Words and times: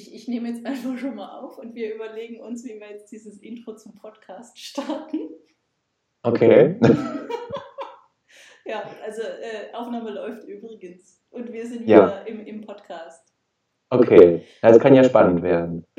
ich, 0.00 0.14
ich 0.14 0.28
nehme 0.28 0.48
jetzt 0.48 0.64
einfach 0.64 0.96
schon 0.96 1.14
mal 1.16 1.38
auf 1.40 1.58
und 1.58 1.74
wir 1.74 1.94
überlegen 1.94 2.40
uns, 2.40 2.64
wie 2.64 2.80
wir 2.80 2.90
jetzt 2.90 3.12
dieses 3.12 3.38
Intro 3.38 3.76
zum 3.76 3.94
Podcast 3.94 4.58
starten. 4.58 5.28
Okay. 6.22 6.78
ja, 8.64 8.82
also 9.04 9.22
äh, 9.22 9.72
Aufnahme 9.74 10.10
läuft 10.10 10.44
übrigens 10.44 11.22
und 11.30 11.52
wir 11.52 11.66
sind 11.66 11.86
Ja. 11.86 12.06
wieder 12.06 12.26
im, 12.26 12.46
im 12.46 12.60
Podcast. 12.62 13.32
Okay. 13.90 14.44
Das 14.62 14.78
kann 14.78 14.94
ja 14.94 15.04
spannend 15.04 15.42
werden. 15.42 15.84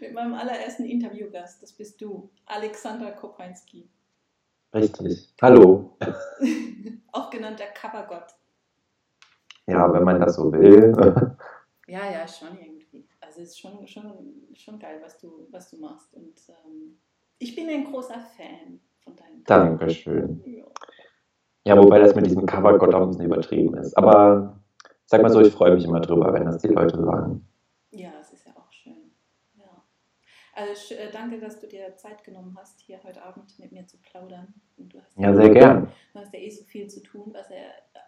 Mit 0.00 0.12
meinem 0.12 0.34
allerersten 0.34 0.84
Interviewgast, 0.84 1.62
das 1.62 1.72
bist 1.72 2.00
du, 2.00 2.30
Alexander 2.46 3.12
Kopinski. 3.12 3.88
Richtig. 4.74 5.32
Hallo. 5.40 5.96
Auch 7.12 7.30
genannter 7.30 7.66
Covergott. 7.74 8.26
Ja, 9.66 9.90
wenn 9.92 10.02
man 10.04 10.20
das 10.20 10.34
so 10.34 10.52
will. 10.52 10.92
Ja, 11.86 12.10
ja, 12.10 12.26
schon 12.26 12.48
irgendwie. 12.60 12.83
Also 13.34 13.42
es 13.42 13.50
ist 13.50 13.58
schon, 13.58 13.84
schon, 13.88 14.12
schon 14.54 14.78
geil, 14.78 15.00
was 15.02 15.18
du, 15.18 15.48
was 15.50 15.68
du 15.68 15.78
machst. 15.78 16.14
Und 16.14 16.40
ähm, 16.48 16.98
ich 17.38 17.56
bin 17.56 17.68
ein 17.68 17.84
großer 17.84 18.20
Fan 18.20 18.78
von 19.02 19.16
deinem 19.16 19.42
Dankeschön. 19.44 20.40
Ja. 20.46 20.64
Ja, 21.64 21.82
wobei 21.82 21.98
das 21.98 22.14
mit 22.14 22.26
diesem 22.26 22.46
Covergott 22.46 22.94
auch 22.94 23.02
ein 23.02 23.08
bisschen 23.08 23.24
übertrieben 23.24 23.74
ist. 23.78 23.96
Aber 23.98 24.60
sag 25.06 25.20
mal 25.20 25.30
so, 25.30 25.40
ich 25.40 25.52
freue 25.52 25.74
mich 25.74 25.84
immer 25.84 26.00
drüber, 26.00 26.32
wenn 26.32 26.44
das 26.44 26.58
die 26.58 26.68
Leute 26.68 27.02
sagen. 27.02 27.44
ja, 27.90 28.12
es 28.20 28.32
ist 28.32 28.46
ja 28.46 28.52
auch 28.54 28.70
schön. 28.70 29.10
Ja. 29.58 29.82
Also 30.54 30.94
äh, 30.94 31.10
danke, 31.10 31.40
dass 31.40 31.58
du 31.58 31.66
dir 31.66 31.96
Zeit 31.96 32.22
genommen 32.22 32.56
hast, 32.56 32.78
hier 32.82 33.02
heute 33.02 33.20
Abend 33.24 33.58
mit 33.58 33.72
mir 33.72 33.84
zu 33.88 33.96
plaudern. 33.96 34.54
Und 34.76 34.94
du 34.94 35.00
hast 35.00 35.18
Ja, 35.18 35.34
sehr 35.34 35.50
gern. 35.50 35.88
Du 36.12 36.20
hast 36.20 36.32
ja 36.32 36.38
eh 36.38 36.50
so 36.50 36.62
viel 36.62 36.86
zu 36.86 37.02
tun, 37.02 37.30
was 37.32 37.48
ja 37.48 37.56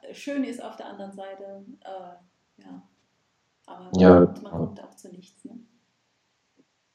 äh, 0.08 0.14
schön 0.14 0.44
ist 0.44 0.62
auf 0.62 0.76
der 0.76 0.86
anderen 0.86 1.12
Seite. 1.12 1.64
Äh, 1.80 2.62
ja. 2.62 2.82
Aber 3.76 4.00
Ja. 4.00 4.20
man 4.20 4.44
kommt 4.44 4.82
auch 4.82 4.94
zu 4.94 5.08
nichts. 5.10 5.44
Ne? 5.44 5.58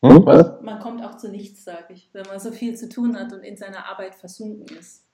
Hm, 0.03 0.25
was? 0.25 0.61
Man 0.61 0.79
kommt 0.79 1.03
auch 1.03 1.15
zu 1.15 1.29
nichts, 1.29 1.63
sage 1.63 1.93
ich, 1.93 2.09
wenn 2.13 2.25
man 2.25 2.39
so 2.39 2.51
viel 2.51 2.75
zu 2.75 2.89
tun 2.89 3.15
hat 3.15 3.31
und 3.33 3.43
in 3.43 3.55
seiner 3.55 3.85
Arbeit 3.85 4.15
versunken 4.15 4.77
ist. 4.77 5.05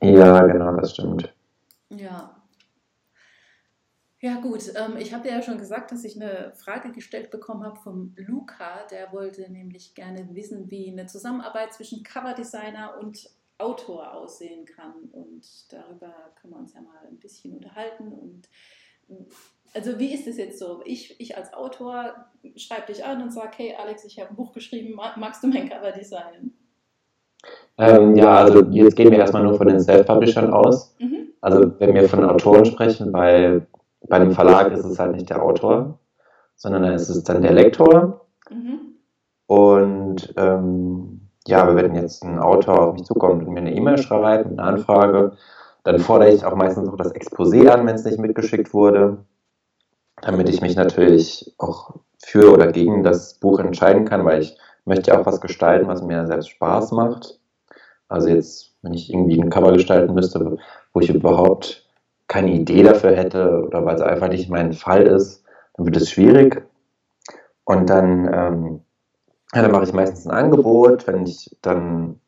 Ja, 0.00 0.44
genau, 0.46 0.74
das 0.76 0.92
stimmt. 0.92 1.32
Ja. 1.90 2.36
Ja 4.20 4.40
gut, 4.40 4.72
ähm, 4.76 4.96
ich 4.98 5.12
habe 5.12 5.24
dir 5.24 5.34
ja 5.34 5.42
schon 5.42 5.58
gesagt, 5.58 5.90
dass 5.90 6.04
ich 6.04 6.14
eine 6.20 6.52
Frage 6.54 6.92
gestellt 6.92 7.30
bekommen 7.30 7.64
habe 7.64 7.80
vom 7.80 8.14
Luca. 8.16 8.86
Der 8.90 9.12
wollte 9.12 9.50
nämlich 9.50 9.94
gerne 9.94 10.28
wissen, 10.32 10.70
wie 10.70 10.90
eine 10.90 11.06
Zusammenarbeit 11.06 11.72
zwischen 11.72 12.04
Coverdesigner 12.04 12.98
und 13.00 13.28
Autor 13.58 14.12
aussehen 14.12 14.64
kann. 14.64 14.94
Und 15.10 15.72
darüber 15.72 16.14
können 16.40 16.52
wir 16.52 16.58
uns 16.60 16.72
ja 16.72 16.82
mal 16.82 17.04
ein 17.08 17.18
bisschen 17.18 17.52
unterhalten. 17.54 18.12
Und 18.12 18.48
ähm, 19.08 19.26
also 19.74 19.98
wie 19.98 20.12
ist 20.12 20.26
es 20.26 20.36
jetzt 20.36 20.58
so? 20.58 20.80
Ich, 20.84 21.18
ich 21.20 21.36
als 21.36 21.52
Autor 21.54 22.12
schreibe 22.56 22.86
dich 22.92 23.04
an 23.04 23.22
und 23.22 23.32
sage, 23.32 23.52
hey 23.56 23.74
Alex, 23.80 24.04
ich 24.04 24.18
habe 24.18 24.30
ein 24.30 24.36
Buch 24.36 24.52
geschrieben, 24.52 24.94
ma- 24.94 25.14
magst 25.16 25.42
du 25.42 25.48
mein 25.48 25.68
Cover 25.68 25.92
designen? 25.92 26.54
Ähm, 27.78 28.14
ja, 28.14 28.36
also 28.36 28.64
jetzt 28.70 28.96
gehen 28.96 29.10
wir 29.10 29.18
erstmal 29.18 29.42
nur 29.42 29.54
von 29.54 29.66
den 29.66 29.80
Self-Publishern 29.80 30.52
aus. 30.52 30.94
Mhm. 30.98 31.28
Also 31.40 31.72
wenn 31.78 31.94
wir 31.94 32.08
von 32.08 32.24
Autoren 32.24 32.64
sprechen, 32.64 33.12
weil 33.12 33.66
bei 34.08 34.16
einem 34.16 34.32
Verlag 34.32 34.72
ist 34.72 34.84
es 34.84 34.98
halt 34.98 35.12
nicht 35.12 35.30
der 35.30 35.42
Autor, 35.42 35.98
sondern 36.56 36.82
dann 36.82 36.94
ist 36.94 37.08
es 37.08 37.24
dann 37.24 37.42
der 37.42 37.52
Lektor. 37.52 38.26
Mhm. 38.50 38.96
Und 39.46 40.34
ähm, 40.36 41.28
ja, 41.46 41.74
wenn 41.74 41.94
jetzt 41.94 42.22
ein 42.22 42.38
Autor 42.38 42.80
auf 42.80 42.94
mich 42.94 43.04
zukommt 43.04 43.46
und 43.46 43.52
mir 43.52 43.60
eine 43.60 43.74
E-Mail 43.74 43.98
schreibt, 43.98 44.46
eine 44.46 44.62
Anfrage, 44.62 45.32
dann 45.82 45.98
fordere 45.98 46.30
ich 46.30 46.44
auch 46.44 46.54
meistens 46.54 46.88
auch 46.88 46.96
das 46.96 47.12
Exposé 47.14 47.68
an, 47.68 47.86
wenn 47.86 47.96
es 47.96 48.04
nicht 48.04 48.18
mitgeschickt 48.18 48.72
wurde, 48.72 49.24
damit 50.22 50.48
ich 50.48 50.60
mich 50.60 50.76
natürlich 50.76 51.54
auch 51.58 51.94
für 52.18 52.52
oder 52.52 52.68
gegen 52.68 53.02
das 53.02 53.34
Buch 53.34 53.58
entscheiden 53.58 54.04
kann, 54.04 54.24
weil 54.24 54.42
ich 54.42 54.56
möchte 54.84 55.10
ja 55.10 55.20
auch 55.20 55.26
was 55.26 55.40
gestalten, 55.40 55.88
was 55.88 56.02
mir 56.02 56.26
selbst 56.26 56.50
Spaß 56.50 56.92
macht. 56.92 57.38
Also 58.08 58.28
jetzt, 58.28 58.74
wenn 58.82 58.94
ich 58.94 59.12
irgendwie 59.12 59.40
ein 59.40 59.50
Cover 59.50 59.72
gestalten 59.72 60.14
müsste, 60.14 60.58
wo 60.92 61.00
ich 61.00 61.10
überhaupt 61.10 61.86
keine 62.28 62.52
Idee 62.52 62.82
dafür 62.82 63.14
hätte 63.14 63.64
oder 63.66 63.84
weil 63.84 63.96
es 63.96 64.00
einfach 64.00 64.28
nicht 64.28 64.48
mein 64.48 64.72
Fall 64.72 65.02
ist, 65.02 65.44
dann 65.74 65.86
wird 65.86 65.96
es 65.96 66.10
schwierig. 66.10 66.64
Und 67.64 67.90
dann, 67.90 68.30
ähm, 68.32 68.80
ja, 69.54 69.62
dann 69.62 69.72
mache 69.72 69.84
ich 69.84 69.92
meistens 69.92 70.26
ein 70.26 70.36
Angebot, 70.36 71.06
wenn 71.06 71.26
ich 71.26 71.56
dann, 71.62 72.20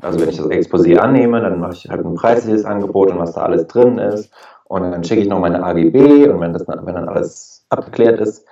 also 0.00 0.20
wenn 0.20 0.28
ich 0.28 0.36
das 0.36 0.46
Exposé 0.46 0.96
annehme, 0.96 1.40
dann 1.40 1.60
mache 1.60 1.74
ich 1.74 1.88
halt 1.88 2.04
ein 2.04 2.14
preisliches 2.14 2.64
Angebot 2.64 3.10
und 3.10 3.18
was 3.18 3.32
da 3.32 3.42
alles 3.42 3.66
drin 3.66 3.98
ist. 3.98 4.32
Und 4.72 4.90
dann 4.90 5.04
schicke 5.04 5.20
ich 5.20 5.28
noch 5.28 5.38
meine 5.38 5.62
AGB 5.62 6.30
und 6.30 6.40
wenn, 6.40 6.54
das, 6.54 6.66
wenn 6.66 6.94
dann 6.94 7.06
alles 7.06 7.66
abgeklärt 7.68 8.18
ist 8.20 8.46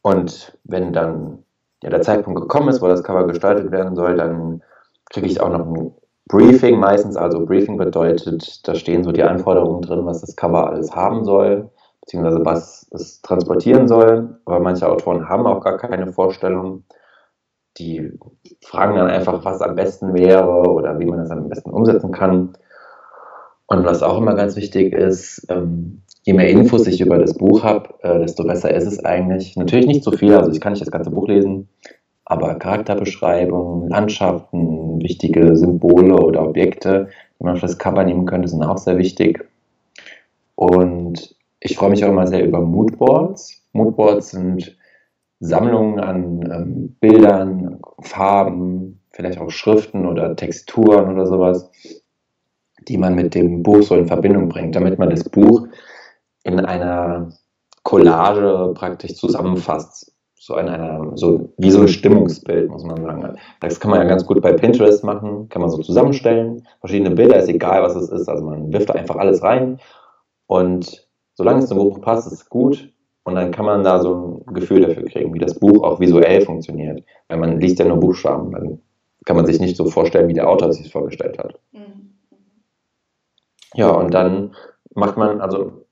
und 0.00 0.56
wenn 0.64 0.94
dann 0.94 1.44
ja, 1.82 1.90
der 1.90 2.00
Zeitpunkt 2.00 2.40
gekommen 2.40 2.70
ist, 2.70 2.80
wo 2.80 2.88
das 2.88 3.04
Cover 3.04 3.26
gestaltet 3.26 3.70
werden 3.70 3.94
soll, 3.94 4.16
dann 4.16 4.62
kriege 5.10 5.26
ich 5.26 5.42
auch 5.42 5.50
noch 5.50 5.66
ein 5.66 5.92
Briefing 6.26 6.80
meistens. 6.80 7.18
Also 7.18 7.44
Briefing 7.44 7.76
bedeutet, 7.76 8.66
da 8.66 8.74
stehen 8.74 9.04
so 9.04 9.12
die 9.12 9.24
Anforderungen 9.24 9.82
drin, 9.82 10.06
was 10.06 10.22
das 10.22 10.36
Cover 10.36 10.70
alles 10.70 10.96
haben 10.96 11.22
soll, 11.26 11.68
beziehungsweise 12.00 12.42
was 12.46 12.86
es 12.92 13.20
transportieren 13.20 13.88
soll. 13.88 14.40
Aber 14.46 14.58
manche 14.58 14.88
Autoren 14.88 15.28
haben 15.28 15.46
auch 15.46 15.62
gar 15.62 15.76
keine 15.76 16.14
Vorstellung. 16.14 16.84
Die 17.76 18.10
fragen 18.64 18.96
dann 18.96 19.10
einfach, 19.10 19.44
was 19.44 19.60
am 19.60 19.74
besten 19.74 20.14
wäre 20.14 20.62
oder 20.70 20.98
wie 20.98 21.04
man 21.04 21.18
das 21.18 21.30
am 21.30 21.50
besten 21.50 21.72
umsetzen 21.72 22.10
kann. 22.10 22.56
Und 23.72 23.86
was 23.86 24.02
auch 24.02 24.18
immer 24.18 24.34
ganz 24.34 24.54
wichtig 24.54 24.92
ist, 24.92 25.46
ähm, 25.48 26.02
je 26.24 26.34
mehr 26.34 26.50
Infos 26.50 26.86
ich 26.86 27.00
über 27.00 27.16
das 27.16 27.32
Buch 27.32 27.64
habe, 27.64 27.94
äh, 28.02 28.18
desto 28.18 28.44
besser 28.44 28.74
ist 28.74 28.84
es 28.84 29.02
eigentlich. 29.02 29.56
Natürlich 29.56 29.86
nicht 29.86 30.04
so 30.04 30.12
viel, 30.12 30.34
also 30.34 30.50
ich 30.50 30.60
kann 30.60 30.74
nicht 30.74 30.82
das 30.84 30.90
ganze 30.90 31.10
Buch 31.10 31.26
lesen, 31.26 31.68
aber 32.26 32.54
Charakterbeschreibungen, 32.56 33.88
Landschaften, 33.88 35.00
wichtige 35.02 35.56
Symbole 35.56 36.14
oder 36.16 36.46
Objekte, 36.46 37.08
die 37.38 37.44
man 37.44 37.54
auf 37.54 37.62
das 37.62 37.78
Cover 37.78 38.04
nehmen 38.04 38.26
könnte, 38.26 38.48
sind 38.48 38.62
auch 38.62 38.76
sehr 38.76 38.98
wichtig. 38.98 39.42
Und 40.54 41.34
ich 41.60 41.76
freue 41.76 41.90
mich 41.90 42.04
auch 42.04 42.10
immer 42.10 42.26
sehr 42.26 42.44
über 42.44 42.60
Moodboards. 42.60 43.62
Moodboards 43.72 44.32
sind 44.32 44.76
Sammlungen 45.40 45.98
an 45.98 46.42
ähm, 46.52 46.96
Bildern, 47.00 47.80
Farben, 48.00 49.00
vielleicht 49.12 49.40
auch 49.40 49.50
Schriften 49.50 50.06
oder 50.06 50.36
Texturen 50.36 51.14
oder 51.14 51.26
sowas, 51.26 51.70
die 52.88 52.98
man 52.98 53.14
mit 53.14 53.34
dem 53.34 53.62
Buch 53.62 53.82
so 53.82 53.94
in 53.96 54.06
Verbindung 54.06 54.48
bringt, 54.48 54.74
damit 54.74 54.98
man 54.98 55.10
das 55.10 55.28
Buch 55.28 55.66
in 56.44 56.60
einer 56.60 57.32
Collage 57.82 58.72
praktisch 58.74 59.14
zusammenfasst. 59.16 60.12
So 60.34 60.56
in 60.56 60.68
einer, 60.68 61.16
so 61.16 61.52
wie 61.58 61.70
so 61.70 61.82
ein 61.82 61.88
Stimmungsbild, 61.88 62.68
muss 62.68 62.82
man 62.82 63.00
sagen. 63.00 63.38
Das 63.60 63.78
kann 63.78 63.92
man 63.92 64.00
ja 64.00 64.08
ganz 64.08 64.26
gut 64.26 64.42
bei 64.42 64.52
Pinterest 64.52 65.04
machen, 65.04 65.48
kann 65.48 65.62
man 65.62 65.70
so 65.70 65.78
zusammenstellen. 65.78 66.66
Verschiedene 66.80 67.14
Bilder, 67.14 67.36
ist 67.36 67.48
egal, 67.48 67.82
was 67.82 67.94
es 67.94 68.08
ist. 68.08 68.28
Also 68.28 68.44
man 68.44 68.72
wirft 68.72 68.90
einfach 68.90 69.16
alles 69.16 69.40
rein 69.42 69.78
und 70.46 71.06
solange 71.34 71.60
es 71.60 71.68
zum 71.68 71.78
Buch 71.78 72.00
passt, 72.00 72.26
ist 72.26 72.32
es 72.32 72.48
gut. 72.48 72.92
Und 73.24 73.36
dann 73.36 73.52
kann 73.52 73.66
man 73.66 73.84
da 73.84 74.00
so 74.00 74.42
ein 74.46 74.54
Gefühl 74.54 74.80
dafür 74.80 75.04
kriegen, 75.04 75.32
wie 75.32 75.38
das 75.38 75.58
Buch 75.58 75.84
auch 75.84 76.00
visuell 76.00 76.40
funktioniert. 76.40 77.04
Weil 77.28 77.38
man 77.38 77.60
liest 77.60 77.78
ja 77.78 77.84
nur 77.84 78.00
Buchstaben, 78.00 78.50
dann 78.50 78.80
kann 79.24 79.36
man 79.36 79.46
sich 79.46 79.60
nicht 79.60 79.76
so 79.76 79.86
vorstellen, 79.86 80.28
wie 80.28 80.34
der 80.34 80.48
Autor 80.48 80.70
es 80.70 80.78
sich 80.78 80.90
vorgestellt 80.90 81.38
hat. 81.38 81.58
Ja, 83.74 83.90
und 83.90 84.12
dann 84.12 84.54
macht 84.94 85.16
man, 85.16 85.40
also 85.40 85.84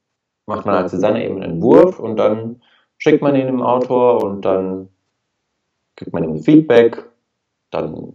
macht 0.46 0.66
man 0.66 0.74
als 0.74 0.90
Designer 0.90 1.22
eben 1.22 1.36
einen 1.36 1.54
Entwurf 1.54 1.98
und 1.98 2.16
dann 2.16 2.60
schickt 2.98 3.22
man 3.22 3.34
ihn 3.34 3.46
dem 3.46 3.62
Autor 3.62 4.22
und 4.22 4.44
dann 4.44 4.88
kriegt 5.96 6.12
man 6.12 6.24
ihm 6.24 6.38
Feedback, 6.38 7.10
dann 7.70 8.14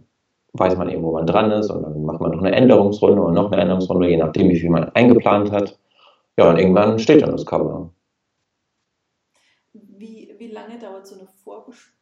weiß 0.52 0.76
man 0.76 0.88
eben, 0.88 1.02
wo 1.02 1.12
man 1.12 1.26
dran 1.26 1.50
ist 1.50 1.70
und 1.70 1.82
dann 1.82 2.02
macht 2.04 2.20
man 2.20 2.30
noch 2.30 2.42
eine 2.42 2.54
Änderungsrunde 2.54 3.20
und 3.22 3.34
noch 3.34 3.50
eine 3.50 3.62
Änderungsrunde, 3.62 4.08
je 4.08 4.16
nachdem, 4.16 4.48
wie 4.48 4.58
viel 4.58 4.70
man 4.70 4.88
eingeplant 4.90 5.50
hat. 5.50 5.78
Ja, 6.38 6.50
und 6.50 6.58
irgendwann 6.58 6.98
steht 6.98 7.22
dann 7.22 7.32
das 7.32 7.46
Cover. 7.46 7.90
Wie, 9.72 10.34
wie 10.38 10.48
lange 10.48 10.78
dauert 10.78 11.06
so 11.06 11.16
eine 11.16 11.26
Vorbesprechung 11.44 11.95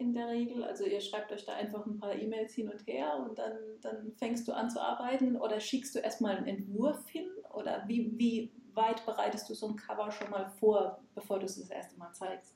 in 0.00 0.14
der 0.14 0.28
Regel? 0.28 0.64
Also 0.64 0.84
ihr 0.84 1.00
schreibt 1.00 1.32
euch 1.32 1.44
da 1.44 1.52
einfach 1.52 1.84
ein 1.86 1.98
paar 1.98 2.14
E-Mails 2.14 2.54
hin 2.54 2.68
und 2.68 2.86
her 2.86 3.24
und 3.28 3.38
dann, 3.38 3.52
dann 3.82 4.12
fängst 4.18 4.46
du 4.48 4.52
an 4.52 4.70
zu 4.70 4.80
arbeiten 4.80 5.36
oder 5.36 5.60
schickst 5.60 5.94
du 5.94 5.98
erstmal 5.98 6.36
einen 6.36 6.46
Entwurf 6.46 7.08
hin? 7.08 7.26
Oder 7.52 7.84
wie, 7.86 8.12
wie 8.16 8.50
weit 8.74 9.04
bereitest 9.04 9.48
du 9.50 9.54
so 9.54 9.68
ein 9.68 9.76
Cover 9.76 10.10
schon 10.10 10.30
mal 10.30 10.46
vor, 10.58 11.00
bevor 11.14 11.38
du 11.38 11.46
es 11.46 11.58
das 11.58 11.70
erste 11.70 11.98
Mal 11.98 12.12
zeigst? 12.12 12.54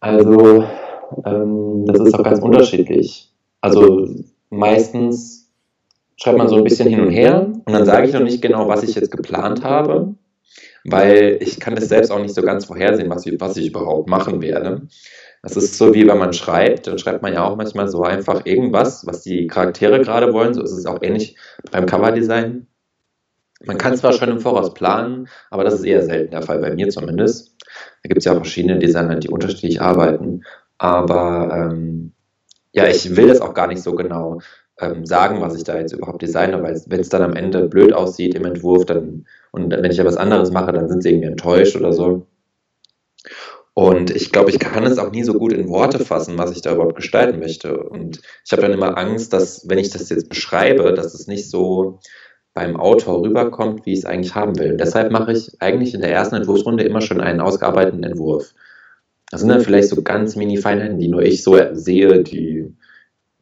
Also, 0.00 0.64
ähm, 1.24 1.86
das 1.86 2.00
ist 2.00 2.14
auch 2.14 2.22
ganz 2.22 2.40
unterschiedlich. 2.40 3.32
Also, 3.60 4.06
meistens 4.50 5.50
schreibt 6.16 6.38
man 6.38 6.48
so 6.48 6.56
ein 6.56 6.64
bisschen 6.64 6.88
hin 6.88 7.00
und 7.00 7.10
her 7.10 7.46
und 7.64 7.72
dann 7.72 7.86
sage 7.86 8.06
ich 8.06 8.12
noch 8.12 8.20
nicht 8.20 8.42
genau, 8.42 8.68
was 8.68 8.82
ich 8.82 8.94
jetzt 8.94 9.10
geplant 9.10 9.64
habe, 9.64 10.14
weil 10.84 11.38
ich 11.40 11.58
kann 11.58 11.76
es 11.76 11.88
selbst 11.88 12.10
auch 12.10 12.20
nicht 12.20 12.34
so 12.34 12.42
ganz 12.42 12.66
vorhersehen, 12.66 13.08
was 13.08 13.24
was 13.38 13.56
ich 13.56 13.68
überhaupt 13.68 14.08
machen 14.08 14.42
werde. 14.42 14.86
Das 15.44 15.56
ist 15.58 15.76
so 15.76 15.92
wie 15.92 16.06
wenn 16.06 16.16
man 16.18 16.32
schreibt, 16.32 16.86
dann 16.86 16.98
schreibt 16.98 17.20
man 17.20 17.34
ja 17.34 17.44
auch 17.44 17.56
manchmal 17.56 17.86
so 17.88 18.02
einfach 18.02 18.46
irgendwas, 18.46 19.06
was 19.06 19.20
die 19.20 19.46
Charaktere 19.46 20.00
gerade 20.00 20.32
wollen. 20.32 20.54
So 20.54 20.62
ist 20.62 20.72
es 20.72 20.86
auch 20.86 21.02
ähnlich 21.02 21.36
beim 21.70 21.84
Coverdesign. 21.84 22.66
Man 23.66 23.76
kann 23.76 23.96
zwar 23.96 24.14
schon 24.14 24.30
im 24.30 24.40
Voraus 24.40 24.72
planen, 24.72 25.28
aber 25.50 25.64
das 25.64 25.74
ist 25.74 25.84
eher 25.84 26.02
selten 26.02 26.30
der 26.30 26.42
Fall, 26.42 26.60
bei 26.60 26.74
mir 26.74 26.88
zumindest. 26.88 27.56
Da 28.02 28.08
gibt 28.08 28.18
es 28.18 28.24
ja 28.24 28.34
verschiedene 28.34 28.78
Designer, 28.78 29.16
die 29.16 29.28
unterschiedlich 29.28 29.82
arbeiten. 29.82 30.44
Aber 30.78 31.50
ähm, 31.52 32.12
ja, 32.72 32.86
ich 32.88 33.14
will 33.14 33.28
das 33.28 33.42
auch 33.42 33.52
gar 33.54 33.66
nicht 33.66 33.82
so 33.82 33.94
genau 33.94 34.40
ähm, 34.80 35.04
sagen, 35.04 35.42
was 35.42 35.56
ich 35.56 35.64
da 35.64 35.78
jetzt 35.78 35.92
überhaupt 35.92 36.22
designe, 36.22 36.62
weil 36.62 36.80
wenn 36.86 37.00
es 37.00 37.10
dann 37.10 37.22
am 37.22 37.36
Ende 37.36 37.68
blöd 37.68 37.92
aussieht 37.92 38.34
im 38.34 38.46
Entwurf, 38.46 38.86
dann 38.86 39.26
und 39.52 39.70
wenn 39.70 39.90
ich 39.90 39.98
ja 39.98 40.04
was 40.04 40.16
anderes 40.16 40.50
mache, 40.50 40.72
dann 40.72 40.88
sind 40.88 41.02
sie 41.02 41.10
irgendwie 41.10 41.28
enttäuscht 41.28 41.76
oder 41.76 41.92
so. 41.92 42.26
Und 43.74 44.14
ich 44.14 44.30
glaube, 44.30 44.50
ich 44.50 44.60
kann 44.60 44.84
es 44.84 44.98
auch 44.98 45.10
nie 45.10 45.24
so 45.24 45.34
gut 45.34 45.52
in 45.52 45.68
Worte 45.68 45.98
fassen, 45.98 46.38
was 46.38 46.52
ich 46.52 46.62
da 46.62 46.74
überhaupt 46.74 46.94
gestalten 46.94 47.40
möchte. 47.40 47.76
Und 47.76 48.20
ich 48.44 48.52
habe 48.52 48.62
dann 48.62 48.72
immer 48.72 48.96
Angst, 48.96 49.32
dass, 49.32 49.68
wenn 49.68 49.78
ich 49.78 49.90
das 49.90 50.08
jetzt 50.10 50.28
beschreibe, 50.28 50.94
dass 50.94 51.12
es 51.12 51.26
nicht 51.26 51.50
so 51.50 51.98
beim 52.54 52.76
Autor 52.76 53.22
rüberkommt, 53.22 53.84
wie 53.84 53.92
ich 53.92 53.98
es 54.00 54.04
eigentlich 54.04 54.36
haben 54.36 54.56
will. 54.60 54.76
Deshalb 54.76 55.10
mache 55.10 55.32
ich 55.32 55.60
eigentlich 55.60 55.92
in 55.92 56.00
der 56.00 56.12
ersten 56.12 56.36
Entwurfsrunde 56.36 56.84
immer 56.84 57.00
schon 57.00 57.20
einen 57.20 57.40
ausgearbeiteten 57.40 58.04
Entwurf. 58.04 58.54
Das 59.30 59.40
sind 59.40 59.48
dann 59.48 59.60
vielleicht 59.60 59.88
so 59.88 60.00
ganz 60.02 60.36
Mini-Feinheiten, 60.36 60.98
die 60.98 61.08
nur 61.08 61.22
ich 61.22 61.42
so 61.42 61.58
sehe, 61.72 62.22
die, 62.22 62.72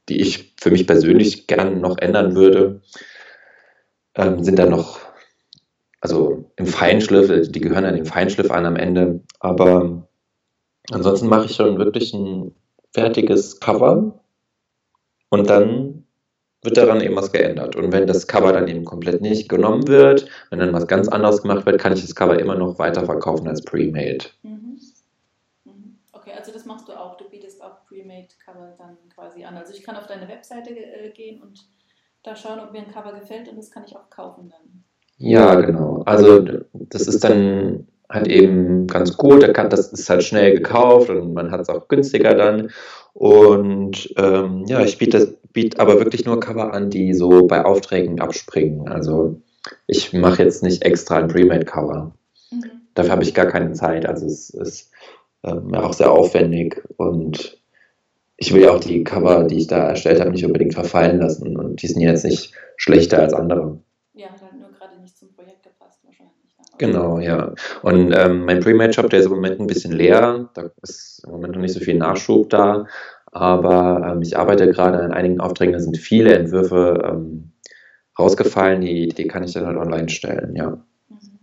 die 0.09 0.19
ich 0.19 0.55
für 0.59 0.71
mich 0.71 0.87
persönlich 0.87 1.47
gern 1.47 1.83
noch 1.83 1.99
ändern 1.99 2.35
würde. 2.35 2.81
Ähm, 4.15 4.43
sind 4.43 4.59
dann 4.59 4.71
noch, 4.71 5.01
also 6.01 6.51
im 6.57 6.67
Feinschliff, 6.67 7.51
die 7.51 7.61
gehören 7.61 7.85
dann 7.85 7.97
dem 7.97 8.07
Feinschliff 8.07 8.51
an 8.51 8.65
am 8.65 8.77
Ende. 8.77 9.21
Aber 9.41 10.09
ansonsten 10.95 11.29
mache 11.29 11.47
ich 11.47 11.55
schon 11.55 11.79
wirklich 11.79 12.13
ein 12.13 12.55
fertiges 12.93 13.61
Cover 13.61 14.21
und 15.31 15.49
dann 15.49 16.05
wird 16.63 16.77
daran 16.77 17.01
eben 17.01 17.17
was 17.17 17.33
geändert. 17.33 17.75
Und 17.75 17.93
wenn 17.93 18.07
das 18.07 18.27
Cover 18.27 18.53
dann 18.53 18.69
eben 18.69 18.85
komplett 18.85 19.21
nicht 19.21 19.49
genommen 19.49 19.89
wird, 19.89 20.29
wenn 20.51 20.61
dann 20.61 20.73
was 20.73 20.87
ganz 20.87 21.09
anderes 21.09 21.43
gemacht 21.43 21.67
wird, 21.67 21.81
kann 21.81 21.93
ich 21.93 22.03
das 22.03 22.15
Cover 22.15 22.39
immer 22.39 22.55
noch 22.55 22.79
weiterverkaufen 22.79 23.49
als 23.49 23.63
pre-made. 23.63 24.27
Mhm. 24.43 24.79
Mhm. 25.65 25.99
Okay, 26.13 26.33
also 26.39 26.53
das 26.53 26.65
machst 26.65 26.89
du 26.89 26.93
auch. 26.93 27.17
Du 27.17 27.29
bietest 27.29 27.63
auch 27.63 27.85
pre-made 27.89 28.29
Cover 28.45 28.75
dann 28.79 28.97
quasi 29.15 29.45
an. 29.45 29.57
Also 29.57 29.73
ich 29.73 29.83
kann 29.83 29.97
auf 29.97 30.07
deine 30.07 30.29
Webseite 30.29 30.71
äh, 30.71 31.11
gehen 31.11 31.43
und 31.43 31.67
da 32.23 32.37
schauen, 32.37 32.61
ob 32.61 32.73
mir 32.73 32.79
ein 32.79 32.93
Cover 32.93 33.13
gefällt 33.13 33.49
und 33.49 33.57
das 33.57 33.71
kann 33.71 33.85
ich 33.85 33.97
auch 33.97 34.09
kaufen 34.09 34.49
dann. 34.49 34.85
Ja, 35.19 35.61
genau. 35.61 36.03
Also 36.07 36.41
das 36.73 37.03
ist 37.03 37.25
dann 37.25 37.89
halt 38.13 38.29
eben 38.29 38.87
ganz 38.87 39.17
gut. 39.17 39.43
Das 39.43 39.93
ist 39.93 40.09
halt 40.09 40.23
schnell 40.23 40.55
gekauft 40.55 41.11
und 41.11 41.35
man 41.35 41.51
hat 41.51 41.61
es 41.61 41.69
auch 41.69 41.89
günstiger 41.89 42.35
dann. 42.35 42.71
Und 43.15 44.13
ähm, 44.17 44.65
ja, 44.67 44.81
ich 44.83 44.99
biete, 44.99 45.39
biete 45.53 45.81
aber 45.81 45.99
wirklich 45.99 46.25
nur 46.25 46.41
Cover 46.41 46.73
an, 46.73 46.91
die 46.91 47.15
so 47.15 47.47
bei 47.47 47.65
Aufträgen 47.65 48.21
abspringen. 48.21 48.89
Also 48.89 49.41
ich 49.87 50.13
mache 50.13 50.43
jetzt 50.43 50.63
nicht 50.63 50.85
extra 50.85 51.19
ein 51.19 51.29
Pre-Made-Cover. 51.29 52.13
Mhm. 52.51 52.65
Dafür 52.95 53.13
habe 53.13 53.23
ich 53.23 53.35
gar 53.35 53.47
keine 53.47 53.73
Zeit. 53.73 54.07
Also 54.07 54.27
es 54.27 54.51
ist 54.51 54.91
ähm, 55.45 55.75
auch 55.75 55.93
sehr 55.93 56.11
aufwendig 56.11 56.83
und 56.97 57.59
ich 58.37 58.53
will 58.53 58.63
ja 58.63 58.73
auch 58.73 58.81
die 58.81 59.05
Cover, 59.05 59.45
die 59.45 59.59
ich 59.59 59.67
da 59.69 59.91
erstellt 59.91 60.21
habe, 60.21 60.31
nicht 60.31 60.45
unbedingt 60.45 60.75
verfallen 60.75 61.21
lassen. 61.21 61.57
Und 61.57 61.83
die 61.83 61.87
sind 61.87 62.01
jetzt 62.01 62.25
nicht 62.25 62.53
schlechter 62.77 63.21
als 63.21 63.35
andere. 63.35 63.79
Ja, 64.15 64.29
halt 64.31 64.59
nur 64.59 64.71
gerade 64.73 65.01
nicht 65.01 65.17
zum 65.17 65.33
Projekt 65.33 65.63
gepasst 65.63 66.01
wahrscheinlich. 66.03 66.33
Genau, 66.83 67.21
ja. 67.21 67.55
Und 67.83 68.13
ähm, 68.13 68.45
mein 68.45 68.59
Pre-Made-Shop, 68.59 69.09
der 69.09 69.21
ist 69.21 69.27
im 69.27 69.33
Moment 69.33 69.61
ein 69.61 69.69
bisschen 69.69 69.93
leer. 69.93 70.49
Da 70.55 70.71
ist 70.83 71.23
im 71.25 71.31
Moment 71.31 71.55
noch 71.55 71.61
nicht 71.61 71.75
so 71.75 71.79
viel 71.81 71.95
Nachschub 71.97 72.51
da. 72.51 72.87
Aber 73.27 74.03
ähm, 74.05 74.23
ich 74.23 74.37
arbeite 74.37 74.69
gerade 74.69 74.99
an 74.99 75.13
einigen 75.13 75.41
Aufträgen, 75.41 75.73
da 75.73 75.79
sind 75.79 75.97
viele 75.97 76.35
Entwürfe 76.35 77.01
ähm, 77.05 77.53
rausgefallen, 78.19 78.81
die, 78.81 79.09
die 79.09 79.29
kann 79.29 79.45
ich 79.45 79.53
dann 79.53 79.65
halt 79.65 79.79
online 79.79 80.09
stellen, 80.09 80.57
ja. 80.57 80.71
Mhm. 81.09 81.39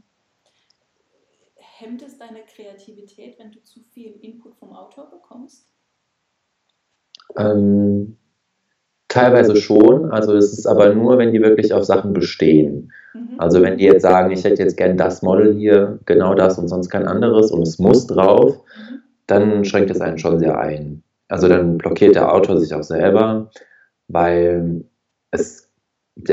Hemmt 1.56 2.02
es 2.02 2.18
deine 2.18 2.42
Kreativität, 2.54 3.40
wenn 3.40 3.52
du 3.52 3.64
zu 3.64 3.80
viel 3.94 4.16
Input 4.22 4.58
vom 4.58 4.74
Autor 4.74 5.10
bekommst? 5.10 5.66
Ähm, 7.38 8.18
teilweise 9.08 9.56
schon, 9.56 10.12
also 10.12 10.36
es 10.36 10.52
ist 10.52 10.66
aber 10.68 10.94
nur, 10.94 11.18
wenn 11.18 11.32
die 11.32 11.42
wirklich 11.42 11.74
auf 11.74 11.86
Sachen 11.86 12.12
bestehen. 12.12 12.92
Mhm. 13.14 13.36
Also 13.38 13.62
wenn 13.62 13.78
die 13.78 13.86
jetzt 13.86 14.02
sagen, 14.02 14.32
ich 14.32 14.44
hätte 14.44 14.62
jetzt 14.62 14.78
gern 14.78 14.98
das 14.98 15.22
Model 15.22 15.56
hier, 15.56 16.00
genau 16.06 16.36
das 16.36 16.58
und 16.58 16.68
sonst 16.68 16.90
kein 16.90 17.08
anderes 17.08 17.52
und 17.52 17.62
es 17.64 17.80
muss 17.80 18.08
drauf, 18.08 18.62
dann 19.28 19.66
schränkt 19.66 19.92
es 19.92 20.02
einen 20.02 20.18
schon 20.18 20.40
sehr 20.40 20.58
ein. 20.60 21.04
Also 21.28 21.48
dann 21.48 21.78
blockiert 21.78 22.16
der 22.16 22.34
Autor 22.34 22.60
sich 22.60 22.74
auch 22.74 22.84
selber, 22.84 23.52
weil 24.08 24.84
es, 25.32 25.70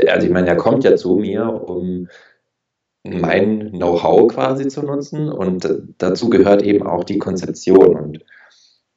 also 0.07 0.25
ich 0.25 0.33
meine, 0.33 0.47
er 0.47 0.57
kommt 0.57 0.83
ja 0.83 0.95
zu 0.95 1.15
mir, 1.15 1.45
um 1.45 2.07
mein 3.03 3.71
Know-how 3.71 4.27
quasi 4.27 4.67
zu 4.67 4.81
nutzen 4.81 5.29
und 5.31 5.67
dazu 5.97 6.29
gehört 6.29 6.61
eben 6.61 6.85
auch 6.85 7.03
die 7.03 7.19
Konzeption 7.19 7.95
und 7.95 8.25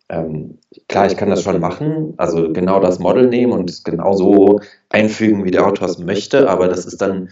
ähm, 0.08 0.58
klar, 0.88 1.06
ich 1.06 1.16
kann 1.16 1.30
das 1.30 1.42
schon 1.42 1.60
machen, 1.60 2.14
also 2.16 2.52
genau 2.52 2.80
das 2.80 2.98
Model 2.98 3.28
nehmen 3.28 3.52
und 3.52 3.70
es 3.70 3.84
genau 3.84 4.14
so 4.14 4.60
einfügen, 4.88 5.44
wie 5.44 5.52
der 5.52 5.66
Autor 5.66 5.88
es 5.88 5.98
möchte, 5.98 6.50
aber 6.50 6.66
das 6.66 6.84
ist 6.84 7.00
dann 7.00 7.28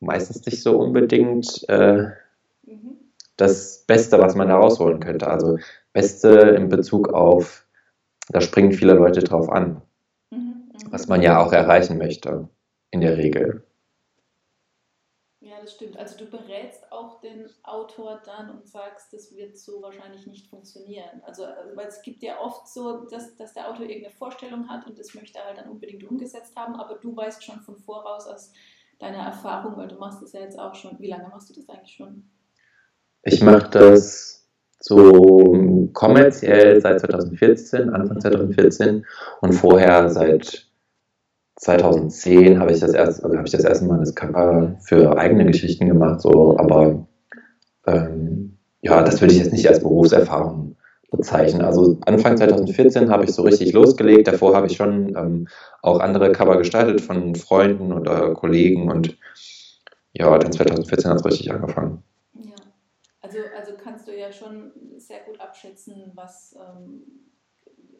meistens 0.00 0.44
nicht 0.46 0.62
so 0.62 0.78
unbedingt 0.78 1.68
äh, 1.68 2.10
das 3.36 3.84
Beste, 3.86 4.18
was 4.18 4.34
man 4.34 4.48
da 4.48 4.56
rausholen 4.56 5.00
könnte. 5.00 5.28
Also 5.28 5.58
Beste 5.92 6.30
in 6.30 6.68
Bezug 6.68 7.08
auf, 7.12 7.66
da 8.28 8.40
springen 8.40 8.72
viele 8.72 8.94
Leute 8.94 9.20
drauf 9.20 9.48
an, 9.50 9.82
was 10.90 11.08
man 11.08 11.22
ja 11.22 11.42
auch 11.44 11.52
erreichen 11.52 11.98
möchte, 11.98 12.48
in 12.90 13.00
der 13.00 13.16
Regel 13.16 13.64
das 15.60 15.74
stimmt. 15.74 15.96
Also 15.96 16.16
du 16.16 16.26
berätst 16.26 16.90
auch 16.92 17.20
den 17.20 17.48
Autor 17.62 18.20
dann 18.24 18.50
und 18.50 18.66
sagst, 18.66 19.12
das 19.12 19.34
wird 19.34 19.58
so 19.58 19.82
wahrscheinlich 19.82 20.26
nicht 20.26 20.48
funktionieren. 20.48 21.22
Also, 21.24 21.44
äh, 21.44 21.76
weil 21.76 21.86
es 21.86 22.02
gibt 22.02 22.22
ja 22.22 22.40
oft 22.40 22.68
so, 22.68 23.04
dass, 23.04 23.36
dass 23.36 23.54
der 23.54 23.68
Autor 23.68 23.86
irgendeine 23.86 24.14
Vorstellung 24.14 24.68
hat 24.68 24.86
und 24.86 24.98
das 24.98 25.14
möchte 25.14 25.38
er 25.38 25.46
halt 25.46 25.58
dann 25.58 25.70
unbedingt 25.70 26.04
umgesetzt 26.04 26.56
haben, 26.56 26.74
aber 26.74 26.96
du 26.96 27.16
weißt 27.16 27.44
schon 27.44 27.60
von 27.60 27.76
voraus 27.76 28.26
aus 28.26 28.52
deiner 29.00 29.24
Erfahrung, 29.24 29.76
weil 29.76 29.88
du 29.88 29.96
machst 29.96 30.22
das 30.22 30.32
ja 30.32 30.40
jetzt 30.40 30.58
auch 30.58 30.74
schon. 30.74 30.98
Wie 30.98 31.08
lange 31.08 31.28
machst 31.28 31.50
du 31.50 31.54
das 31.54 31.68
eigentlich 31.68 31.94
schon? 31.94 32.24
Ich 33.22 33.42
mache 33.42 33.68
das 33.70 34.48
so 34.78 35.88
kommerziell 35.92 36.80
seit 36.80 37.00
2014, 37.00 37.90
Anfang 37.90 38.20
2014 38.20 39.04
und 39.40 39.52
vorher 39.52 40.08
seit 40.08 40.66
2010 41.56 42.58
habe 42.58 42.72
ich 42.72 42.80
das 42.80 42.94
erst, 42.94 43.22
also 43.22 43.36
habe 43.36 43.46
ich 43.46 43.52
das 43.52 43.64
erste 43.64 43.84
Mal 43.84 43.98
das 43.98 44.14
Cover 44.14 44.76
für 44.80 45.18
eigene 45.18 45.44
Geschichten 45.44 45.86
gemacht, 45.86 46.22
so, 46.22 46.58
aber 46.58 47.06
ähm, 47.86 48.56
ja, 48.80 49.02
das 49.02 49.20
würde 49.20 49.34
ich 49.34 49.40
jetzt 49.40 49.52
nicht 49.52 49.68
als 49.68 49.80
Berufserfahrung 49.80 50.69
bezeichnen. 51.10 51.62
Also 51.62 51.98
Anfang 52.06 52.36
2014 52.36 53.10
habe 53.10 53.24
ich 53.24 53.32
so 53.32 53.42
richtig 53.42 53.72
losgelegt. 53.72 54.28
Davor 54.28 54.54
habe 54.54 54.66
ich 54.66 54.76
schon 54.76 55.16
ähm, 55.16 55.48
auch 55.82 56.00
andere 56.00 56.32
Cover 56.32 56.56
gestaltet 56.58 57.00
von 57.00 57.34
Freunden 57.34 57.92
oder 57.92 58.34
Kollegen 58.34 58.90
und 58.90 59.16
ja, 60.12 60.36
dann 60.38 60.52
2014 60.52 61.10
hat 61.10 61.18
es 61.18 61.24
richtig 61.24 61.52
angefangen. 61.52 62.02
Ja, 62.34 62.54
also, 63.22 63.38
also 63.56 63.72
kannst 63.82 64.08
du 64.08 64.18
ja 64.18 64.32
schon 64.32 64.72
sehr 64.98 65.20
gut 65.20 65.40
abschätzen, 65.40 66.12
was 66.14 66.56
ähm, 66.56 67.02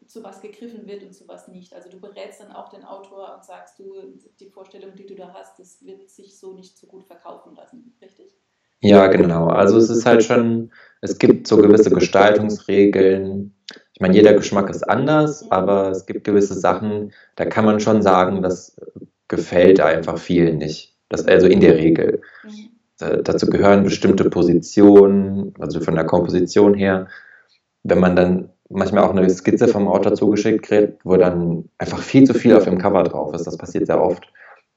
zu 0.07 0.25
was 0.25 0.41
gegriffen 0.41 0.87
wird 0.87 1.05
und 1.05 1.15
zu 1.15 1.29
was 1.29 1.49
nicht. 1.49 1.73
Also 1.73 1.89
du 1.89 2.01
berätst 2.01 2.41
dann 2.41 2.53
auch 2.53 2.69
den 2.69 2.85
Autor 2.85 3.37
und 3.37 3.45
sagst 3.45 3.79
du, 3.79 3.95
die 4.41 4.51
Vorstellung, 4.51 4.95
die 4.97 5.07
du 5.07 5.15
da 5.15 5.33
hast, 5.33 5.59
das 5.59 5.85
wird 5.85 6.11
sich 6.11 6.39
so 6.39 6.53
nicht 6.53 6.77
so 6.77 6.87
gut 6.89 7.05
verkaufen 7.05 7.55
lassen, 7.55 7.97
richtig? 8.03 8.37
Ja, 8.83 9.07
genau. 9.09 9.49
Also 9.49 9.77
es 9.77 9.91
ist 9.91 10.07
halt 10.07 10.25
schon, 10.25 10.71
es 11.01 11.19
gibt 11.19 11.47
so 11.47 11.59
gewisse 11.59 11.91
Gestaltungsregeln. 11.91 13.55
Ich 13.93 14.01
meine, 14.01 14.15
jeder 14.15 14.33
Geschmack 14.35 14.71
ist 14.71 14.83
anders, 14.83 15.51
aber 15.51 15.91
es 15.91 16.07
gibt 16.07 16.25
gewisse 16.25 16.55
Sachen, 16.55 17.13
da 17.37 17.45
kann 17.45 17.67
man 17.67 17.81
schon 17.81 18.01
sagen, 18.01 18.43
das 18.43 18.77
gefällt 19.29 19.81
einfach 19.81 20.19
vielen 20.19 20.59
nicht. 20.59 20.97
Das 21.11 21.27
also 21.27 21.47
in 21.47 21.61
der 21.61 21.77
Regel. 21.77 22.23
Mhm. 22.45 23.23
Dazu 23.25 23.47
gehören 23.47 23.85
bestimmte 23.85 24.29
Positionen, 24.29 25.55
also 25.59 25.81
von 25.81 25.95
der 25.95 26.05
Komposition 26.05 26.75
her. 26.75 27.09
Wenn 27.83 27.99
man 27.99 28.15
dann 28.15 28.51
manchmal 28.69 29.05
auch 29.05 29.15
eine 29.15 29.29
Skizze 29.29 29.69
vom 29.69 29.89
Autor 29.89 30.15
zugeschickt 30.15 30.63
kriegt, 30.63 31.05
wo 31.05 31.17
dann 31.17 31.69
einfach 31.79 31.99
viel 31.99 32.25
zu 32.25 32.35
viel 32.35 32.55
auf 32.55 32.65
dem 32.65 32.79
Cover 32.79 33.03
drauf 33.05 33.35
ist. 33.35 33.47
Das 33.47 33.59
passiert 33.59 33.87
sehr 33.87 34.03
oft. 34.03 34.31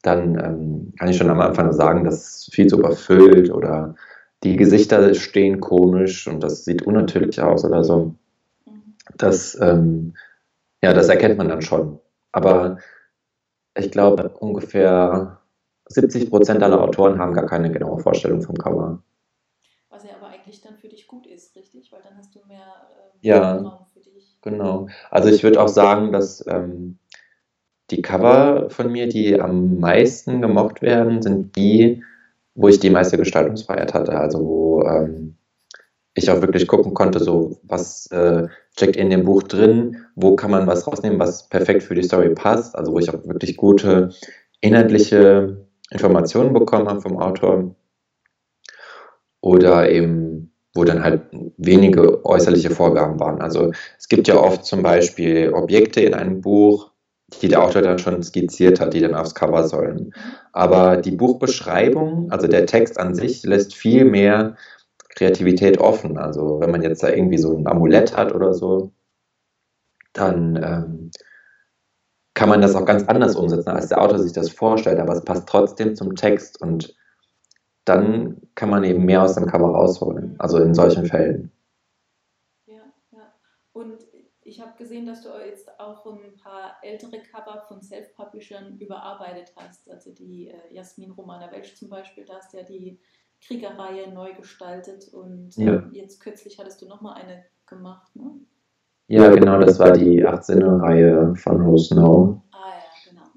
Dann 0.04 0.38
ähm, 0.38 0.94
kann 1.00 1.08
ich 1.08 1.18
schon 1.18 1.30
am 1.30 1.42
Anfang 1.42 1.74
sagen, 1.74 2.04
das 2.04 2.24
ist 2.24 2.54
viel 2.54 2.68
zu 2.68 2.78
überfüllt 2.78 3.50
oder 3.50 3.96
die 4.44 4.58
Gesichter 4.58 5.14
stehen 5.16 5.60
komisch 5.60 6.28
und 6.28 6.42
das 6.44 6.66
sieht 6.66 6.84
unnatürlich 6.84 7.42
aus 7.42 7.66
oder 7.66 7.84
so. 7.84 8.14
Das, 9.18 9.58
ähm, 9.60 10.14
ja, 10.82 10.94
das 10.94 11.08
erkennt 11.08 11.38
man 11.38 11.48
dann 11.48 11.62
schon. 11.62 12.00
Aber 12.34 12.78
ich 13.76 13.92
glaube, 13.92 14.30
ungefähr 14.40 15.40
70 15.88 16.30
Prozent 16.30 16.62
aller 16.62 16.82
Autoren 16.82 17.20
haben 17.20 17.34
gar 17.34 17.46
keine 17.46 17.72
genaue 17.72 18.00
Vorstellung 18.00 18.42
vom 18.42 18.56
Cover. 18.56 19.02
Was 19.90 20.04
ja 20.04 20.12
aber 20.20 20.28
eigentlich 20.28 20.62
dann 20.62 20.76
für 20.76 20.90
dich 20.90 21.08
gut 21.08 21.26
ist, 21.26 21.56
richtig? 21.56 21.92
Weil 21.92 22.02
dann 22.04 22.18
hast 22.18 22.36
du 22.36 22.40
mehr 22.48 22.58
ähm, 22.58 23.20
ja. 23.22 23.56
Raum 23.56 23.86
Genau. 24.44 24.88
Also 25.10 25.30
ich 25.30 25.42
würde 25.42 25.62
auch 25.62 25.70
sagen, 25.70 26.12
dass 26.12 26.46
ähm, 26.48 27.00
die 27.94 28.02
Cover 28.02 28.70
von 28.70 28.92
mir, 28.92 29.08
die 29.08 29.40
am 29.40 29.80
meisten 29.80 30.42
gemocht 30.42 30.82
werden, 30.82 31.22
sind 31.22 31.56
die, 31.56 32.04
wo 32.56 32.68
ich 32.68 32.80
die 32.80 32.90
meiste 32.90 33.18
Gestaltungsfreiheit 33.18 33.94
hatte. 33.94 34.18
Also 34.18 34.40
wo 34.40 34.84
ähm, 34.84 35.36
ich 36.16 36.30
auch 36.30 36.42
wirklich 36.42 36.68
gucken 36.68 36.94
konnte, 36.94 37.20
so 37.20 37.60
was 37.64 38.08
äh, 38.08 38.48
steckt 38.72 38.96
in 38.96 39.10
dem 39.10 39.26
Buch 39.26 39.44
drin, 39.44 39.98
wo 40.16 40.36
kann 40.36 40.52
man 40.52 40.68
was 40.68 40.88
rausnehmen, 40.88 41.20
was 41.20 41.50
perfekt 41.50 41.84
für 41.84 41.96
die 41.96 42.04
Story 42.04 42.30
passt, 42.30 42.76
also 42.76 42.94
wo 42.94 43.00
ich 43.00 43.10
auch 43.10 43.26
wirklich 43.26 43.58
gute 43.58 44.10
inhaltliche 44.62 45.68
Informationen 45.92 46.54
bekommen 46.54 46.88
habe 46.88 47.02
vom 47.02 47.18
Autor 47.18 47.76
oder 49.42 49.90
eben 49.90 50.54
wo 50.76 50.84
dann 50.84 51.04
halt 51.04 51.22
wenige 51.58 52.26
äußerliche 52.26 52.72
Vorgaben 52.72 53.20
waren. 53.20 53.42
Also 53.42 53.72
es 54.00 54.08
gibt 54.08 54.28
ja 54.28 54.38
oft 54.38 54.66
zum 54.66 54.82
Beispiel 54.82 55.54
Objekte 55.54 56.02
in 56.02 56.16
einem 56.16 56.42
Buch, 56.42 56.93
die 57.40 57.48
der 57.48 57.64
Autor 57.64 57.82
dann 57.82 58.00
schon 58.00 58.22
skizziert 58.24 58.80
hat, 58.80 58.94
die 58.94 59.02
dann 59.02 59.16
aufs 59.16 59.36
Cover 59.36 59.68
sollen. 59.68 60.14
Aber 60.52 60.98
die 60.98 61.12
Buchbeschreibung, 61.12 62.32
also 62.32 62.48
der 62.48 62.66
Text 62.66 63.00
an 63.00 63.16
sich, 63.16 63.44
lässt 63.44 63.76
viel 63.76 64.06
mehr 64.06 64.56
Kreativität 65.10 65.80
offen. 65.80 66.18
Also 66.18 66.60
wenn 66.60 66.72
man 66.72 66.82
jetzt 66.82 67.04
da 67.04 67.10
irgendwie 67.10 67.38
so 67.38 67.56
ein 67.56 67.68
Amulett 67.68 68.16
hat 68.16 68.34
oder 68.34 68.54
so, 68.54 68.92
dann 70.14 70.56
ähm, 70.56 71.12
kann 72.34 72.50
man 72.50 72.62
das 72.62 72.76
auch 72.76 72.86
ganz 72.86 73.04
anders 73.04 73.36
umsetzen, 73.36 73.70
als 73.70 73.90
der 73.90 74.02
Autor 74.02 74.20
sich 74.20 74.34
das 74.34 74.50
vorstellt, 74.50 75.00
aber 75.00 75.14
es 75.14 75.24
passt 75.24 75.48
trotzdem 75.48 75.96
zum 75.96 76.16
Text 76.16 76.62
und 76.62 76.96
dann 77.86 78.42
kann 78.56 78.70
man 78.70 78.84
eben 78.84 79.06
mehr 79.06 79.24
aus 79.24 79.36
dem 79.36 79.46
Cover 79.46 79.70
rausholen, 79.70 80.36
also 80.40 80.58
in 80.58 80.74
solchen 80.74 81.06
Fällen. 81.06 81.52
Ja, 84.58 84.64
ja. 84.64 84.70
Ich 84.70 84.70
habe 84.70 84.78
gesehen, 84.78 85.06
dass 85.06 85.22
du 85.22 85.30
jetzt 85.46 85.80
auch 85.80 86.06
ein 86.06 86.36
paar 86.38 86.78
ältere 86.82 87.20
Cover 87.20 87.64
von 87.68 87.82
Self-Publishern 87.82 88.78
überarbeitet 88.78 89.54
hast. 89.56 89.90
Also 89.90 90.12
die 90.14 90.50
äh, 90.50 90.74
Jasmin 90.74 91.12
Romana 91.12 91.52
Welsch 91.52 91.76
zum 91.76 91.90
Beispiel, 91.90 92.26
da 92.26 92.36
hast 92.36 92.54
du 92.54 92.58
ja 92.58 92.64
die 92.64 93.00
Kriegerreihe 93.42 94.14
neu 94.14 94.34
gestaltet 94.34 95.14
und 95.14 95.56
ja. 95.58 95.74
ähm, 95.74 95.90
jetzt 95.94 96.20
kürzlich 96.20 96.60
hattest 96.60 96.82
du 96.82 96.88
nochmal 96.88 97.22
eine 97.22 97.44
gemacht, 97.66 98.16
ne? 98.16 98.32
Ja, 99.08 99.30
genau, 99.30 99.60
das 99.60 99.80
war 99.80 99.92
die 99.92 100.26
18er-Reihe 100.26 101.36
von 101.36 101.62
Rose 101.62 101.94
Snow. 101.94 102.42
Ah 102.52 102.70
ja, 102.70 103.12
genau. 103.12 103.28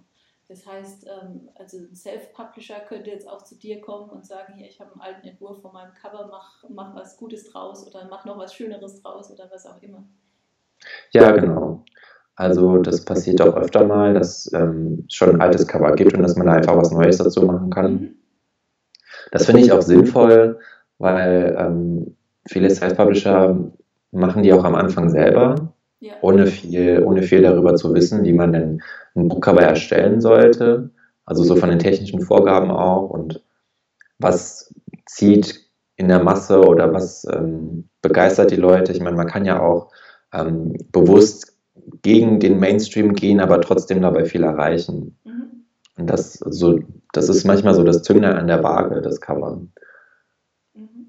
Das 0.49 0.65
heißt, 0.65 1.07
ähm, 1.07 1.49
also 1.57 1.79
ein 1.79 1.95
Self-Publisher 1.95 2.81
könnte 2.81 3.11
jetzt 3.11 3.29
auch 3.29 3.43
zu 3.43 3.57
dir 3.57 3.81
kommen 3.81 4.11
und 4.11 4.25
sagen, 4.25 4.55
hier, 4.55 4.69
ich 4.69 4.81
habe 4.81 4.93
einen 4.93 5.01
alten 5.01 5.27
Entwurf 5.27 5.61
von 5.61 5.73
meinem 5.73 5.93
Cover, 5.95 6.29
mach, 6.31 6.65
mach 6.69 6.95
was 6.95 7.17
Gutes 7.17 7.51
draus 7.51 7.87
oder 7.87 8.07
mach 8.09 8.25
noch 8.25 8.39
was 8.39 8.55
Schöneres 8.55 9.03
draus 9.03 9.31
oder 9.31 9.51
was 9.53 9.67
auch 9.67 9.83
immer. 9.83 10.07
Ja, 11.13 11.33
genau. 11.33 11.85
Also 12.37 12.79
das 12.79 13.05
passiert 13.05 13.41
auch 13.41 13.57
öfter 13.57 13.85
mal, 13.87 14.13
dass 14.13 14.53
ähm, 14.53 15.05
es 15.09 15.15
schon 15.15 15.31
ein 15.31 15.41
altes 15.41 15.67
Cover 15.67 15.95
gibt 15.95 16.15
und 16.15 16.23
dass 16.23 16.37
man 16.37 16.47
da 16.47 16.53
einfach 16.53 16.77
was 16.77 16.93
Neues 16.93 17.17
dazu 17.17 17.43
machen 17.43 17.71
kann. 17.71 17.93
Mhm. 17.93 18.15
Das 19.33 19.47
finde 19.47 19.63
ich 19.63 19.73
auch 19.73 19.83
sinnvoll, 19.83 20.59
weil 20.99 21.57
ähm, 21.59 22.17
viele 22.47 22.71
Self-Publisher 22.71 23.59
machen 24.13 24.43
die 24.43 24.53
auch 24.53 24.65
am 24.65 24.75
Anfang 24.75 25.09
selber, 25.09 25.73
ja. 26.01 26.13
ohne, 26.21 26.47
viel, 26.47 27.03
ohne 27.05 27.23
viel 27.23 27.43
darüber 27.43 27.75
zu 27.75 27.93
wissen, 27.95 28.25
wie 28.25 28.33
man 28.33 28.53
denn 28.53 28.83
ein 29.15 29.29
Buchcover 29.29 29.63
erstellen 29.63 30.21
sollte. 30.21 30.91
Also 31.25 31.43
so 31.43 31.57
von 31.57 31.71
den 31.71 31.81
technischen 31.81 32.21
Vorgaben 32.21 32.71
auch 32.71 33.11
und 33.11 33.43
was 34.19 34.73
zieht 35.07 35.67
in 35.97 36.09
der 36.09 36.23
Masse 36.23 36.61
oder 36.61 36.93
was 36.93 37.27
ähm, 37.33 37.89
begeistert 38.03 38.51
die 38.51 38.57
Leute. 38.57 38.93
Ich 38.93 39.01
meine, 39.01 39.17
man 39.17 39.27
kann 39.27 39.45
ja 39.45 39.61
auch 39.61 39.91
ähm, 40.33 40.77
bewusst 40.93 41.57
gegen 42.03 42.41
den 42.41 42.59
Mainstream 42.59 43.15
gehen, 43.15 43.41
aber 43.41 43.61
trotzdem 43.61 44.03
dabei 44.03 44.25
viel 44.25 44.43
erreichen. 44.43 45.19
Mhm. 45.25 45.65
Und 45.99 46.07
das, 46.09 46.35
so, 46.35 46.79
das 47.13 47.29
ist 47.29 47.45
manchmal 47.45 47.75
so 47.75 47.85
das 47.85 48.03
Zünglein 48.03 48.37
an 48.37 48.47
der 48.47 48.63
Waage, 48.63 49.01
das 49.01 49.21
Cover. 49.21 49.63
Mhm. 50.75 51.09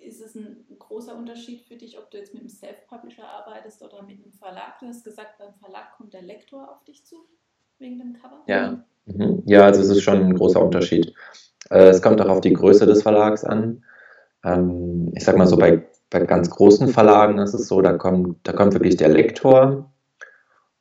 Ist 0.00 0.20
es 0.22 0.34
ein 0.34 0.64
großer 0.78 1.16
Unterschied 1.16 1.62
für 1.62 1.76
dich, 1.76 1.98
ob 1.98 2.10
du 2.10 2.18
jetzt 2.18 2.34
mit 2.34 2.42
einem 2.42 2.50
Self-Publisher 2.50 3.24
arbeitest 3.24 3.82
oder 3.82 4.02
mit 4.02 4.22
einem 4.22 4.32
Verlag? 4.32 4.78
Du 4.80 4.86
hast 4.86 5.04
gesagt, 5.04 5.38
beim 5.38 5.54
Verlag 5.54 5.96
kommt 5.96 6.14
der 6.14 6.22
Lektor 6.22 6.68
auf 6.70 6.82
dich 6.84 7.04
zu, 7.04 7.16
wegen 7.78 7.98
dem 7.98 8.14
Cover? 8.14 8.42
Ja, 8.46 8.84
mhm. 9.06 9.42
ja 9.46 9.62
also 9.62 9.80
es 9.80 9.88
ist 9.88 10.02
schon 10.02 10.18
ein 10.18 10.34
großer 10.34 10.62
Unterschied. 10.62 11.14
Äh, 11.70 11.88
es 11.88 12.02
kommt 12.02 12.20
auch 12.20 12.28
auf 12.28 12.40
die 12.40 12.52
Größe 12.52 12.86
des 12.86 13.02
Verlags 13.02 13.44
an. 13.44 13.84
Ähm, 14.44 15.12
ich 15.14 15.24
sag 15.24 15.36
mal 15.36 15.46
so, 15.46 15.56
bei 15.56 15.86
bei 16.10 16.20
ganz 16.20 16.50
großen 16.50 16.88
Verlagen 16.88 17.38
ist 17.38 17.54
es 17.54 17.68
so, 17.68 17.80
da 17.80 17.92
kommt, 17.92 18.36
da 18.46 18.52
kommt 18.52 18.74
wirklich 18.74 18.96
der 18.96 19.08
Lektor 19.08 19.90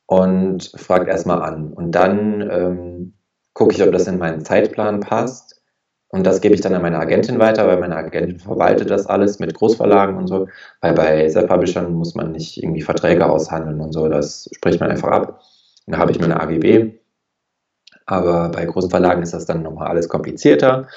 und 0.07 0.71
fragt 0.75 1.07
erstmal 1.07 1.41
an. 1.43 1.71
Und 1.71 1.91
dann 1.91 2.41
ähm, 2.49 3.13
gucke 3.53 3.75
ich, 3.75 3.83
ob 3.83 3.91
das 3.91 4.07
in 4.07 4.17
meinen 4.17 4.43
Zeitplan 4.43 5.01
passt. 5.01 5.61
Und 6.07 6.25
das 6.25 6.41
gebe 6.41 6.55
ich 6.55 6.61
dann 6.61 6.73
an 6.73 6.81
meine 6.81 6.97
Agentin 6.97 7.37
weiter, 7.37 7.67
weil 7.67 7.79
meine 7.79 7.95
Agentin 7.95 8.39
verwaltet 8.39 8.89
das 8.89 9.05
alles 9.05 9.37
mit 9.37 9.53
Großverlagen 9.53 10.17
und 10.17 10.25
so. 10.25 10.47
Weil 10.81 10.93
bei 10.93 11.29
Self-Publishern 11.29 11.93
muss 11.93 12.15
man 12.15 12.31
nicht 12.31 12.61
irgendwie 12.61 12.81
Verträge 12.81 13.29
aushandeln 13.29 13.79
und 13.79 13.93
so. 13.93 14.09
Das 14.09 14.49
spricht 14.51 14.79
man 14.79 14.89
einfach 14.89 15.09
ab. 15.09 15.41
Und 15.85 15.93
da 15.93 15.99
habe 15.99 16.11
ich 16.11 16.19
meine 16.19 16.41
AGB. 16.41 16.99
Aber 18.07 18.49
bei 18.49 18.65
großen 18.65 18.89
Verlagen 18.89 19.21
ist 19.21 19.35
das 19.35 19.45
dann 19.45 19.61
nochmal 19.61 19.89
alles 19.89 20.09
komplizierter. 20.09 20.87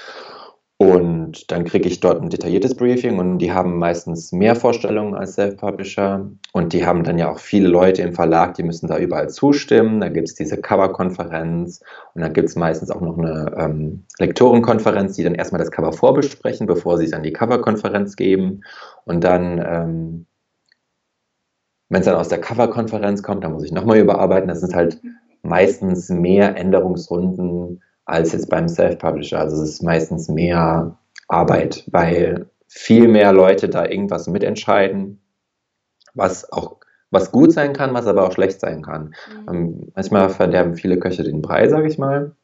Und 0.82 1.52
dann 1.52 1.62
kriege 1.62 1.86
ich 1.86 2.00
dort 2.00 2.20
ein 2.20 2.28
detailliertes 2.28 2.74
Briefing 2.74 3.20
und 3.20 3.38
die 3.38 3.52
haben 3.52 3.78
meistens 3.78 4.32
mehr 4.32 4.56
Vorstellungen 4.56 5.14
als 5.14 5.34
Self-Publisher. 5.34 6.28
Und 6.52 6.72
die 6.72 6.84
haben 6.84 7.04
dann 7.04 7.18
ja 7.18 7.30
auch 7.30 7.38
viele 7.38 7.68
Leute 7.68 8.02
im 8.02 8.14
Verlag, 8.14 8.54
die 8.54 8.64
müssen 8.64 8.88
da 8.88 8.98
überall 8.98 9.28
zustimmen. 9.28 10.00
Da 10.00 10.08
gibt 10.08 10.28
es 10.28 10.34
diese 10.34 10.60
Cover-Konferenz 10.60 11.82
und 12.14 12.22
dann 12.22 12.32
gibt 12.32 12.48
es 12.48 12.56
meistens 12.56 12.90
auch 12.90 13.00
noch 13.00 13.16
eine 13.16 13.54
ähm, 13.56 14.06
Lektorenkonferenz, 14.18 15.14
die 15.14 15.22
dann 15.22 15.36
erstmal 15.36 15.60
das 15.60 15.70
Cover 15.70 15.92
vorbesprechen, 15.92 16.66
bevor 16.66 16.98
sie 16.98 17.04
es 17.04 17.12
an 17.12 17.22
die 17.22 17.32
Cover-Konferenz 17.32 18.16
geben. 18.16 18.62
Und 19.04 19.22
dann, 19.22 19.64
ähm, 19.64 20.26
wenn 21.90 22.00
es 22.00 22.06
dann 22.06 22.16
aus 22.16 22.28
der 22.28 22.40
Cover-Konferenz 22.40 23.22
kommt, 23.22 23.44
dann 23.44 23.52
muss 23.52 23.64
ich 23.64 23.72
nochmal 23.72 23.98
überarbeiten. 23.98 24.48
Das 24.48 24.60
sind 24.60 24.74
halt 24.74 25.00
meistens 25.42 26.08
mehr 26.08 26.56
Änderungsrunden 26.56 27.82
als 28.04 28.32
jetzt 28.32 28.50
beim 28.50 28.68
Self-Publisher. 28.68 29.38
Also 29.38 29.62
es 29.62 29.70
ist 29.70 29.82
meistens 29.82 30.28
mehr 30.28 30.98
Arbeit, 31.28 31.84
weil 31.90 32.50
viel 32.68 33.08
mehr 33.08 33.32
Leute 33.32 33.68
da 33.68 33.86
irgendwas 33.86 34.26
mitentscheiden, 34.26 35.20
was 36.14 36.50
auch 36.52 36.76
was 37.10 37.30
gut 37.30 37.52
sein 37.52 37.74
kann, 37.74 37.92
was 37.92 38.06
aber 38.06 38.26
auch 38.26 38.32
schlecht 38.32 38.58
sein 38.58 38.82
kann. 38.82 39.14
Mhm. 39.46 39.54
Ähm, 39.54 39.92
manchmal 39.94 40.30
verderben 40.30 40.76
viele 40.76 40.98
Köche 40.98 41.22
den 41.22 41.42
Brei, 41.42 41.68
sage 41.68 41.86
ich 41.86 41.98
mal. 41.98 42.34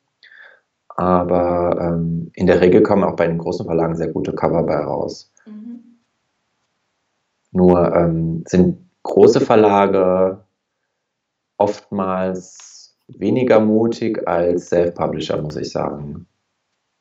Aber 0.88 1.78
ähm, 1.80 2.30
in 2.34 2.46
der 2.46 2.60
Regel 2.60 2.82
kommen 2.82 3.04
auch 3.04 3.16
bei 3.16 3.26
den 3.26 3.38
großen 3.38 3.64
Verlagen 3.64 3.96
sehr 3.96 4.12
gute 4.12 4.34
Cover 4.34 4.62
bei 4.64 4.76
raus. 4.76 5.32
Mhm. 5.46 6.00
Nur 7.50 7.94
ähm, 7.94 8.44
sind 8.46 8.90
große 9.04 9.40
Verlage 9.40 10.44
oftmals 11.56 12.67
weniger 13.08 13.60
mutig 13.60 14.26
als 14.28 14.68
Self-Publisher, 14.68 15.40
muss 15.40 15.56
ich 15.56 15.70
sagen. 15.70 16.26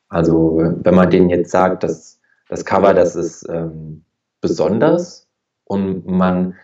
Also 0.08 0.58
wenn 0.58 0.94
man 0.94 1.10
denen 1.10 1.28
jetzt 1.28 1.50
sagt, 1.50 1.82
dass 1.82 2.20
das 2.48 2.64
Cover, 2.64 2.94
das 2.94 3.14
ist 3.14 3.46
ähm, 3.48 4.04
besonders 4.40 5.28
und 5.64 6.06
man 6.06 6.54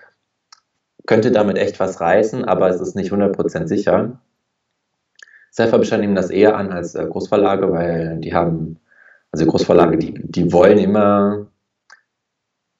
könnte 1.06 1.30
damit 1.30 1.58
echt 1.58 1.78
was 1.78 2.00
reißen, 2.00 2.44
aber 2.44 2.70
es 2.70 2.80
ist 2.80 2.96
nicht 2.96 3.12
100% 3.12 3.66
sicher. 3.66 4.20
Self-Publisher 5.52 5.98
nehmen 5.98 6.14
das 6.14 6.30
eher 6.30 6.56
an 6.56 6.72
als 6.72 6.94
äh, 6.94 7.06
Großverlage, 7.06 7.70
weil 7.70 8.18
die 8.20 8.32
haben, 8.32 8.80
also 9.30 9.44
Großverlage, 9.44 9.98
die, 9.98 10.14
die 10.14 10.52
wollen 10.52 10.78
immer 10.78 11.46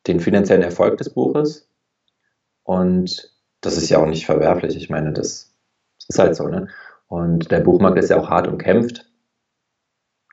den 0.07 0.21
finanziellen 0.21 0.63
Erfolg 0.63 0.97
des 0.97 1.11
Buches 1.11 1.69
und 2.63 3.33
das 3.61 3.77
ist 3.77 3.91
ja 3.91 3.99
auch 3.99 4.07
nicht 4.07 4.27
verwerflich. 4.27 4.77
Ich 4.77 4.91
meine, 4.91 5.13
das 5.13 5.54
ist 6.09 6.19
halt 6.19 6.37
so, 6.37 6.49
ne? 6.49 6.69
Und 7.09 7.51
der 7.51 7.61
Buchmarkt 7.61 7.99
ist 7.99 8.11
ja 8.11 8.19
auch 8.19 8.31
hart 8.31 8.49
umkämpft. 8.49 9.11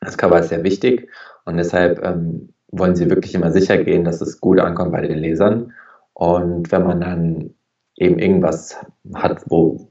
Das 0.02 0.18
Cover 0.18 0.40
ist 0.40 0.50
sehr 0.50 0.64
wichtig 0.64 1.10
und 1.46 1.58
deshalb 1.58 2.04
ähm, 2.04 2.54
wollen 2.72 2.96
sie 2.96 3.10
wirklich 3.10 3.36
immer 3.36 3.52
sicher 3.52 3.78
gehen, 3.78 4.04
dass 4.04 4.22
es 4.22 4.42
gut 4.42 4.60
ankommt 4.60 4.92
bei 4.92 5.02
den 5.02 5.18
Lesern. 5.18 5.74
Und 6.14 6.72
wenn 6.72 6.84
man 6.84 7.02
dann 7.02 7.54
eben 7.98 8.18
irgendwas 8.18 8.78
hat, 9.14 9.44
wo, 9.48 9.90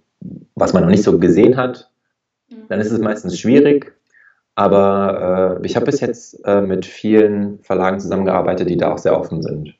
was 0.54 0.72
man 0.72 0.82
noch 0.82 0.90
nicht 0.90 1.04
so 1.04 1.18
gesehen 1.18 1.56
hat, 1.56 1.90
mhm. 2.50 2.66
dann 2.68 2.80
ist 2.80 2.90
es 2.90 2.98
meistens 2.98 3.38
schwierig. 3.38 3.94
Aber 4.56 5.58
äh, 5.60 5.66
ich 5.66 5.76
habe 5.76 5.86
bis 5.86 6.00
jetzt 6.00 6.40
äh, 6.44 6.60
mit 6.60 6.84
vielen 6.86 7.60
Verlagen 7.62 8.00
zusammengearbeitet, 8.00 8.68
die 8.68 8.76
da 8.76 8.92
auch 8.92 8.98
sehr 8.98 9.18
offen 9.18 9.42
sind. 9.42 9.74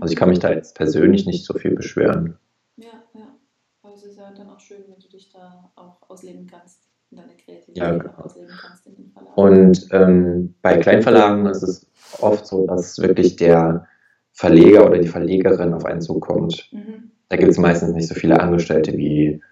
Also 0.00 0.12
ich 0.12 0.18
kann 0.18 0.30
mich 0.30 0.38
da 0.38 0.50
jetzt 0.50 0.74
persönlich 0.74 1.26
nicht 1.26 1.44
so 1.44 1.54
viel 1.54 1.74
beschweren. 1.74 2.38
Ja, 2.76 3.02
ja. 3.14 3.36
Aber 3.82 3.94
es 3.94 4.04
ist 4.04 4.16
ja 4.16 4.32
dann 4.34 4.48
auch 4.48 4.60
schön, 4.60 4.84
wenn 4.88 4.98
du 4.98 5.08
dich 5.08 5.30
da 5.30 5.70
auch 5.76 6.01
ausleben 6.12 6.46
kannst 6.46 6.78
und 7.10 7.18
deine 7.18 7.32
Kreativität 7.36 7.76
ja, 7.76 7.96
genau. 7.96 8.14
ausleben 8.18 8.50
kannst 8.60 8.86
in 8.86 8.96
den 8.96 9.12
Verlagen. 9.12 9.34
Und 9.34 9.88
ähm, 9.92 10.54
bei 10.62 10.76
Kleinverlagen 10.78 11.46
ist 11.46 11.62
es 11.62 11.86
oft 12.20 12.46
so, 12.46 12.66
dass 12.66 12.98
wirklich 12.98 13.36
der 13.36 13.86
Verleger 14.32 14.86
oder 14.86 14.98
die 14.98 15.08
Verlegerin 15.08 15.74
auf 15.74 15.84
einen 15.84 16.00
zukommt. 16.00 16.68
Mhm. 16.72 17.10
Da 17.28 17.36
gibt 17.36 17.50
es 17.50 17.58
meistens 17.58 17.92
nicht 17.92 18.08
so 18.08 18.14
viele 18.14 18.40
Angestellte 18.40 18.92
wie 18.96 19.42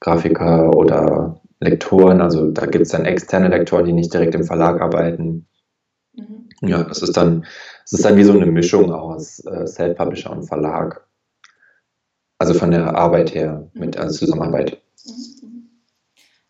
Grafiker 0.00 0.76
oder 0.76 1.40
Lektoren. 1.60 2.20
Also 2.20 2.50
da 2.50 2.66
gibt 2.66 2.86
es 2.86 2.92
dann 2.92 3.04
externe 3.04 3.48
Lektoren, 3.48 3.84
die 3.84 3.92
nicht 3.92 4.12
direkt 4.12 4.34
im 4.34 4.44
Verlag 4.44 4.80
arbeiten. 4.80 5.46
Mhm. 6.14 6.48
Ja, 6.62 6.82
das 6.82 7.02
ist 7.02 7.16
dann 7.16 7.44
es 7.90 7.92
ist 7.92 8.04
dann 8.04 8.18
wie 8.18 8.24
so 8.24 8.34
eine 8.34 8.44
Mischung 8.44 8.92
aus 8.92 9.42
äh, 9.46 9.66
Self-Publisher 9.66 10.30
und 10.30 10.42
Verlag. 10.42 11.08
Also 12.36 12.52
von 12.52 12.70
der 12.70 12.94
Arbeit 12.94 13.34
her, 13.34 13.70
mit 13.72 13.96
also 13.96 14.26
Zusammenarbeit. 14.26 14.82
Mhm, 15.06 15.48
mhm. 15.48 15.70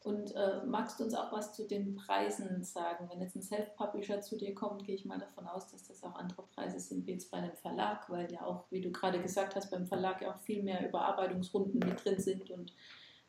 Und 0.03 0.35
äh, 0.35 0.58
magst 0.69 0.99
du 0.99 1.05
uns 1.05 1.15
auch 1.15 1.33
was 1.33 1.53
zu 1.53 1.67
den 1.67 1.97
Preisen 1.97 2.63
sagen? 2.63 3.09
Wenn 3.11 3.21
jetzt 3.21 3.37
ein 3.37 3.43
Self-Publisher 3.43 4.21
zu 4.21 4.37
dir 4.37 4.55
kommt, 4.55 4.85
gehe 4.85 4.95
ich 4.95 5.05
mal 5.05 5.19
davon 5.19 5.47
aus, 5.47 5.71
dass 5.71 5.87
das 5.87 6.03
auch 6.05 6.15
andere 6.15 6.43
Preise 6.55 6.79
sind 6.81 7.07
wie 7.07 7.13
jetzt 7.13 7.31
bei 7.31 7.39
einem 7.39 7.55
Verlag, 7.55 8.09
weil 8.09 8.31
ja 8.33 8.43
auch, 8.43 8.65
wie 8.71 8.81
du 8.81 8.91
gerade 8.91 9.21
gesagt 9.21 9.57
hast, 9.57 9.71
beim 9.71 9.87
Verlag 9.87 10.23
ja 10.23 10.31
auch 10.33 10.39
viel 10.39 10.63
mehr 10.63 10.87
Überarbeitungsrunden 10.89 11.81
mit 11.81 12.05
drin 12.05 12.19
sind 12.19 12.51
und 12.51 12.73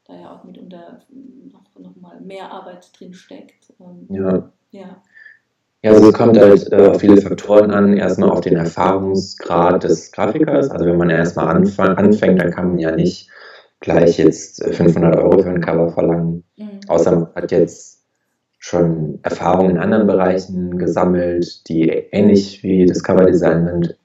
da 0.05 0.15
ja 0.15 0.35
auch 0.35 0.43
mitunter 0.43 1.01
noch, 1.09 1.79
noch 1.79 1.95
mal 1.95 2.19
mehr 2.19 2.51
Arbeit 2.51 2.91
drin 2.99 3.13
steckt. 3.13 3.73
Ähm, 3.79 4.07
ja. 4.09 4.51
ja. 4.71 5.01
Ja, 5.81 5.91
also 5.91 6.09
es 6.09 6.13
kommt 6.13 6.37
halt 6.37 6.69
äh, 6.73 6.87
auf 6.87 6.99
viele 6.99 7.21
Faktoren 7.21 7.71
an. 7.71 7.95
Erstmal 7.95 8.31
auf 8.31 8.41
den 8.41 8.57
Erfahrungsgrad 8.57 9.85
des 9.85 10.11
Grafikers. 10.11 10.69
Also 10.71 10.85
wenn 10.85 10.97
man 10.97 11.09
erstmal 11.09 11.55
anfängt, 11.55 12.41
dann 12.41 12.51
kann 12.51 12.71
man 12.71 12.79
ja 12.79 12.93
nicht 12.93 13.29
gleich 13.79 14.17
jetzt 14.17 14.63
500 14.63 15.17
Euro 15.17 15.41
für 15.41 15.49
ein 15.49 15.61
Cover 15.61 15.89
verlangen. 15.89 16.43
Mhm. 16.57 16.79
Außer 16.87 17.11
man 17.11 17.27
hat 17.35 17.51
jetzt 17.51 18.03
schon 18.59 19.19
Erfahrungen 19.23 19.71
in 19.71 19.77
anderen 19.77 20.07
Bereichen 20.07 20.77
gesammelt, 20.77 21.67
die 21.69 21.89
ähnlich 21.89 22.61
wie 22.63 22.85
das 22.85 23.03
Coverdesign 23.03 23.65
sind. 23.65 23.97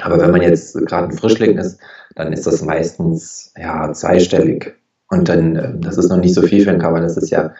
Aber 0.00 0.20
wenn 0.20 0.30
man 0.30 0.42
jetzt 0.42 0.74
gerade 0.86 1.08
ein 1.08 1.16
Frischling 1.16 1.58
ist, 1.58 1.80
dann 2.14 2.32
ist 2.32 2.46
das 2.46 2.62
meistens 2.62 3.52
ja 3.56 3.92
zweistellig. 3.92 4.74
Und 5.10 5.28
dann, 5.28 5.56
äh, 5.56 5.78
das 5.78 5.96
ist 5.96 6.08
noch 6.08 6.18
nicht 6.18 6.34
so 6.34 6.42
viel 6.42 6.64
für 6.64 6.70
ein 6.70 6.80
Cover. 6.80 7.00
Das 7.00 7.16
ist 7.16 7.30
ja, 7.30 7.54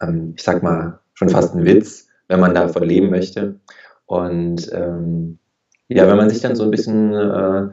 ähm, 0.00 0.34
ich 0.36 0.42
sag 0.42 0.62
mal, 0.62 1.00
schon 1.14 1.28
fast 1.28 1.54
ein 1.54 1.64
Witz 1.64 2.08
wenn 2.28 2.40
man 2.40 2.54
davon 2.54 2.84
leben 2.84 3.10
möchte. 3.10 3.58
Und 4.06 4.70
ähm, 4.72 5.38
ja, 5.88 6.06
wenn 6.06 6.16
man 6.16 6.30
sich 6.30 6.40
dann 6.40 6.54
so 6.54 6.64
ein 6.64 6.70
bisschen 6.70 7.12
äh, 7.14 7.68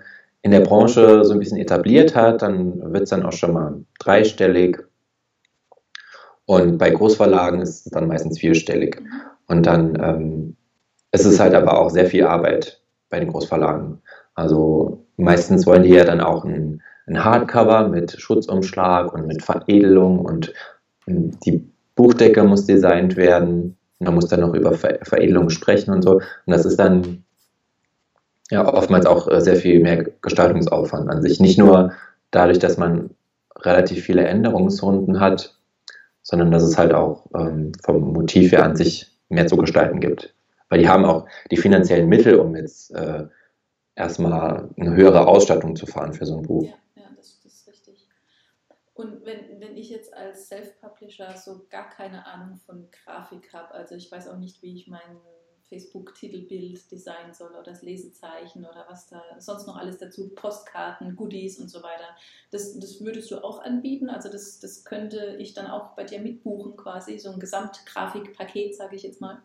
in 0.46 0.52
der 0.52 0.60
Branche 0.60 1.26
so 1.26 1.34
ein 1.34 1.40
bisschen 1.40 1.58
etabliert 1.58 2.16
hat, 2.16 2.44
dann 2.44 2.94
wird 2.94 3.06
es 3.06 3.10
dann 3.10 3.26
auch 3.26 3.32
schon 3.32 3.54
mal 3.54 3.84
dreistellig. 3.98 4.78
Und 6.46 6.78
bei 6.78 6.92
Großverlagen 6.92 7.62
ist 7.62 7.88
es 7.88 7.92
dann 7.92 8.08
meistens 8.08 8.38
vierstellig. 8.38 9.02
Und 9.48 9.66
dann 9.66 9.98
ähm, 10.00 10.56
ist 11.12 11.26
es 11.26 11.40
halt 11.40 11.56
aber 11.56 11.80
auch 11.80 11.90
sehr 11.90 12.06
viel 12.06 12.26
Arbeit 12.26 12.80
bei 13.10 13.20
den 13.20 13.30
Großverlagen. 13.30 14.04
Also 14.36 15.04
meistens 15.18 15.66
wollen 15.66 15.82
die 15.82 15.96
ja 15.96 16.06
dann 16.06 16.22
auch 16.22 16.46
ein, 16.46 16.84
ein 17.08 17.26
Hardcover 17.26 17.88
mit 17.88 18.12
Schutzumschlag 18.12 19.16
und 19.16 19.26
mit 19.26 19.42
Veredelung 19.42 20.20
und 20.20 20.54
die 21.08 21.68
Buchdecke 21.96 22.44
muss 22.44 22.68
designt 22.68 23.16
werden. 23.16 23.78
Man 23.98 24.14
muss 24.14 24.28
dann 24.28 24.42
noch 24.42 24.54
über 24.54 24.74
Ver 24.74 25.00
Veredelung 25.02 25.50
sprechen 25.50 25.92
und 25.92 26.04
so. 26.04 26.18
Und 26.18 26.24
das 26.46 26.66
ist 26.66 26.78
dann 26.78 27.25
ja 28.52 28.74
oftmals 28.74 29.06
auch 29.06 29.28
äh, 29.28 29.42
sehr 29.42 29.56
viel 29.56 29.82
mehr 29.82 30.04
Gestaltungsaufwand 30.22 31.10
an 31.10 31.22
sich. 31.22 31.40
Nicht 31.40 31.58
nur 31.58 31.94
dadurch, 32.32 32.60
dass 32.60 32.78
man 32.78 33.12
relativ 33.58 34.04
viele 34.04 34.26
Änderungsrunden 34.26 35.20
hat, 35.20 35.58
sondern 36.22 36.52
dass 36.52 36.64
es 36.64 36.78
halt 36.78 36.94
auch 36.94 37.26
ähm, 37.36 37.72
vom 37.84 38.14
Motiv 38.14 38.52
her 38.52 38.64
an 38.64 38.76
sich 38.76 39.12
mehr 39.30 39.48
zu 39.48 39.58
gestalten 39.58 40.00
gibt. 40.00 40.34
Weil 40.70 40.80
die 40.80 40.90
haben 40.90 41.06
auch 41.06 41.28
die 41.52 41.58
finanziellen 41.58 42.10
Mittel, 42.10 42.40
um 42.40 42.56
jetzt 42.56 42.92
äh, 42.92 43.26
erstmal 43.96 44.70
eine 44.78 44.96
höhere 44.96 45.28
Ausstattung 45.28 45.76
zu 45.76 45.86
fahren 45.86 46.14
für 46.14 46.26
so 46.26 46.38
ein 46.38 46.44
Buch. 46.44 46.66
Ja. 46.66 46.74
Und 48.96 49.26
wenn, 49.26 49.60
wenn 49.60 49.76
ich 49.76 49.90
jetzt 49.90 50.14
als 50.14 50.48
Self-Publisher 50.48 51.36
so 51.36 51.66
gar 51.70 51.90
keine 51.90 52.26
Ahnung 52.26 52.56
von 52.66 52.88
Grafik 52.92 53.52
habe, 53.52 53.74
also 53.74 53.94
ich 53.94 54.10
weiß 54.10 54.30
auch 54.30 54.38
nicht, 54.38 54.62
wie 54.62 54.74
ich 54.74 54.88
mein 54.88 55.20
Facebook-Titelbild 55.70 56.92
designen 56.92 57.34
soll 57.34 57.50
oder 57.50 57.64
das 57.64 57.82
Lesezeichen 57.82 58.60
oder 58.60 58.86
was 58.88 59.08
da 59.08 59.22
sonst 59.40 59.68
noch 59.68 59.78
alles 59.78 59.98
dazu, 59.98 60.30
Postkarten, 60.30 61.16
Goodies 61.16 61.60
und 61.60 61.70
so 61.70 61.80
weiter. 61.80 62.06
Das, 62.52 62.78
das 62.80 63.04
würdest 63.04 63.32
du 63.32 63.44
auch 63.44 63.64
anbieten? 63.64 64.10
Also 64.10 64.30
das, 64.30 64.60
das 64.60 64.84
könnte 64.86 65.36
ich 65.40 65.54
dann 65.54 65.68
auch 65.68 65.96
bei 65.96 66.04
dir 66.04 66.20
mitbuchen 66.20 66.76
quasi, 66.76 67.18
so 67.18 67.32
ein 67.32 67.40
Gesamtgrafikpaket, 67.40 68.76
sage 68.76 68.96
ich 68.96 69.04
jetzt 69.04 69.22
mal. 69.22 69.40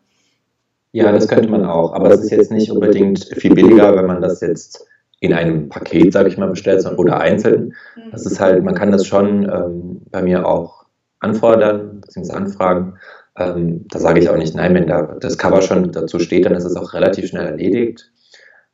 Ja, 0.93 1.13
das 1.13 1.29
könnte 1.29 1.49
man 1.49 1.65
auch, 1.65 1.93
aber 1.93 2.09
das 2.09 2.21
ist 2.21 2.31
jetzt 2.31 2.51
nicht 2.51 2.71
unbedingt 2.71 3.25
viel 3.37 3.55
billiger, 3.55 3.95
wenn 3.95 4.07
man 4.07 4.21
das 4.21 4.41
jetzt 4.41 4.87
in 5.21 5.33
einem 5.33 5.69
Paket, 5.69 6.13
sage 6.13 6.29
ich 6.29 6.37
mal, 6.37 6.49
bestellt 6.49 6.85
oder 6.99 7.21
einzeln. 7.21 7.75
Mhm. 7.95 8.11
Das 8.11 8.27
ist 8.27 8.41
halt, 8.41 8.65
man 8.65 8.75
kann 8.75 8.91
das 8.91 9.07
schon 9.07 9.45
ähm, 9.45 10.03
bei 10.11 10.23
mir 10.23 10.47
auch 10.47 10.80
anfordern, 11.21 12.01
bzw. 12.01 12.33
anfragen. 12.33 12.95
Ähm, 13.37 13.87
da 13.89 13.99
sage 13.99 14.21
ich 14.21 14.29
auch 14.29 14.37
nicht 14.37 14.55
nein, 14.55 14.75
wenn 14.75 14.87
da 14.87 15.17
das 15.21 15.39
Cover 15.39 15.63
schon 15.63 15.93
dazu 15.93 16.19
steht, 16.19 16.47
dann 16.47 16.55
ist 16.55 16.65
es 16.65 16.77
auch 16.77 16.93
relativ 16.93 17.29
schnell 17.29 17.47
erledigt. 17.47 18.11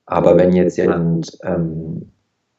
Aber 0.07 0.37
wenn 0.37 0.53
jetzt 0.53 0.79
jemand 0.79 1.37
ähm, 1.43 2.13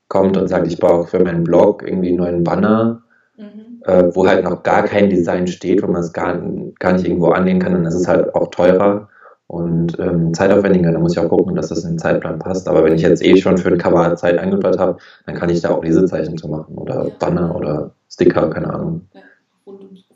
kommt 0.10 0.38
und 0.38 0.47
sagt, 0.47 0.67
ich 0.67 0.80
brauche 0.80 1.08
für 1.08 1.23
meinen 1.23 1.43
Blog 1.43 1.84
irgendwie 1.84 2.10
einen 2.10 2.17
neuen 2.17 2.43
Banner, 2.43 3.04
mhm. 3.38 3.82
äh, 3.86 4.15
wo 4.15 4.28
halt 4.28 4.43
noch 4.43 4.63
gar 4.63 4.84
kein 4.84 5.10
Design 5.10 5.47
steht, 5.47 5.82
wo 5.82 5.88
man 5.88 6.02
es 6.02 6.13
gar, 6.13 6.39
gar 6.80 6.93
nicht 6.93 7.06
irgendwo 7.06 7.30
anlegen 7.30 7.60
kann, 7.60 7.73
dann 7.73 7.86
ist 7.86 7.95
es 7.95 8.08
halt 8.08 8.34
auch 8.36 8.50
teurer 8.50 9.10
und 9.47 9.97
ähm, 10.00 10.34
zeitaufwendiger. 10.34 10.91
Da 10.91 11.00
muss 11.00 11.13
ich 11.13 11.19
auch 11.19 11.30
gucken, 11.30 11.56
dass 11.56 11.69
das 11.69 11.84
in 11.84 11.91
den 11.91 12.00
Zeitplan 12.00 12.39
passt. 12.39 12.67
Aber 12.67 12.84
wenn 12.84 12.93
ich 12.93 13.02
jetzt 13.02 13.23
eh 13.23 13.38
schon 13.38 13.58
für 13.58 13.69
ein 13.69 13.78
Cover 13.78 14.15
Zeit 14.15 14.38
eingeplant 14.38 14.78
habe, 14.78 14.97
dann 15.26 15.36
kann 15.36 15.50
ich 15.50 15.62
da 15.62 15.69
auch 15.71 15.84
Lesezeichen 15.84 16.38
zu 16.38 16.50
machen 16.50 16.78
oder. 16.78 17.10
Banner 17.17 17.56
oder 17.56 17.91
Sticker, 18.10 18.50
keine 18.50 18.73
Ahnung. 18.73 19.08
Ja, 19.13 19.21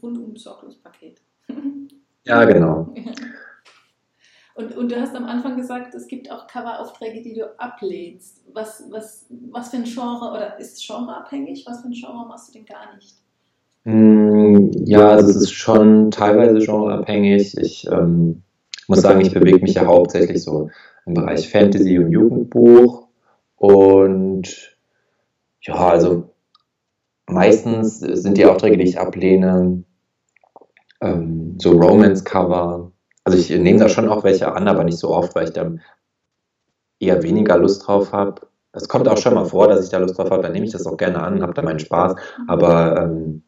rundum, 0.02 0.36
sorglos 0.36 0.78
Paket. 0.78 1.22
ja, 2.26 2.46
genau. 2.46 2.94
Und, 4.54 4.76
und 4.76 4.92
du 4.92 5.00
hast 5.00 5.16
am 5.16 5.26
Anfang 5.26 5.56
gesagt, 5.56 5.96
es 5.96 6.08
gibt 6.08 6.30
auch 6.30 6.46
Coveraufträge, 6.46 7.22
die 7.22 7.34
du 7.36 7.58
ablehnst. 7.58 8.42
Was, 8.54 8.84
was, 8.92 9.26
was 9.50 9.70
für 9.70 9.78
ein 9.78 9.86
Genre, 9.86 10.30
oder 10.30 10.60
ist 10.60 10.78
es 10.78 10.86
genreabhängig? 10.86 11.66
Was 11.66 11.82
für 11.82 11.88
ein 11.88 11.94
Genre 11.94 12.28
machst 12.28 12.50
du 12.50 12.60
denn 12.60 12.66
gar 12.66 12.94
nicht? 12.94 13.16
Hm, 13.86 14.72
ja, 14.86 15.10
also 15.10 15.30
es 15.30 15.38
ist 15.38 15.54
schon 15.54 16.12
teilweise 16.12 16.60
genreabhängig. 16.60 17.58
Ich 17.58 17.88
ähm, 17.90 18.44
muss 18.88 19.02
sagen, 19.02 19.22
ich 19.22 19.34
bewege 19.34 19.60
mich 19.60 19.76
ja 19.76 19.86
hauptsächlich 19.86 20.44
so 20.44 20.70
im 21.06 21.14
Bereich 21.14 21.50
Fantasy 21.50 21.98
und 21.98 22.12
Jugendbuch. 22.12 23.08
Und 23.56 24.78
ja, 25.62 25.76
also 25.76 26.30
meistens 27.26 28.00
sind 28.00 28.38
die 28.38 28.46
Aufträge, 28.46 28.78
die 28.78 28.84
ich 28.90 29.00
ablehne, 29.00 29.84
ähm, 31.02 31.58
so 31.60 31.72
Romance-Cover. 31.72 32.92
Also 33.24 33.38
ich 33.38 33.50
nehme 33.50 33.80
da 33.80 33.90
schon 33.90 34.10
auch 34.10 34.24
welche 34.24 34.52
an, 34.54 34.68
aber 34.68 34.84
nicht 34.84 34.98
so 34.98 35.10
oft, 35.10 35.36
weil 35.36 35.46
ich 35.46 35.54
da 35.54 35.72
eher 37.00 37.24
weniger 37.24 37.58
Lust 37.58 37.88
drauf 37.88 38.12
habe. 38.12 38.42
Es 38.74 38.88
kommt 38.88 39.08
auch 39.08 39.18
schon 39.18 39.34
mal 39.34 39.46
vor, 39.46 39.68
dass 39.68 39.84
ich 39.84 39.90
da 39.90 39.98
Lust 39.98 40.18
drauf 40.18 40.32
habe, 40.32 40.44
dann 40.44 40.54
nehme 40.54 40.66
ich 40.66 40.72
das 40.72 40.88
auch 40.88 40.98
gerne 40.98 41.22
an, 41.22 41.42
habe 41.42 41.54
da 41.54 41.62
meinen 41.62 41.80
Spaß. 41.80 42.16
Aber 42.48 43.02
ähm, 43.02 43.44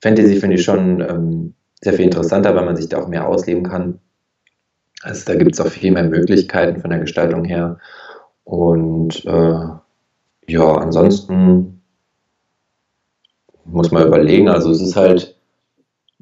Fantasy 0.00 0.36
finde 0.36 0.56
ich 0.56 0.64
schon 0.64 1.00
ähm, 1.00 1.54
sehr 1.80 1.92
viel 1.92 2.06
interessanter, 2.06 2.54
weil 2.54 2.64
man 2.64 2.76
sich 2.76 2.88
da 2.88 3.02
auch 3.02 3.08
mehr 3.08 3.28
ausleben 3.28 3.64
kann. 3.64 4.00
Also 5.02 5.24
da 5.26 5.38
gibt 5.38 5.54
es 5.54 5.60
auch 5.60 5.68
viel 5.68 5.92
mehr 5.92 6.04
Möglichkeiten 6.04 6.80
von 6.80 6.90
der 6.90 7.00
Gestaltung 7.00 7.44
her. 7.44 7.78
Und 8.44 9.24
äh, 9.26 9.66
ja, 10.46 10.74
ansonsten 10.74 11.82
muss 13.64 13.90
man 13.90 14.06
überlegen. 14.06 14.48
Also 14.48 14.70
es 14.70 14.80
ist 14.80 14.96
halt 14.96 15.37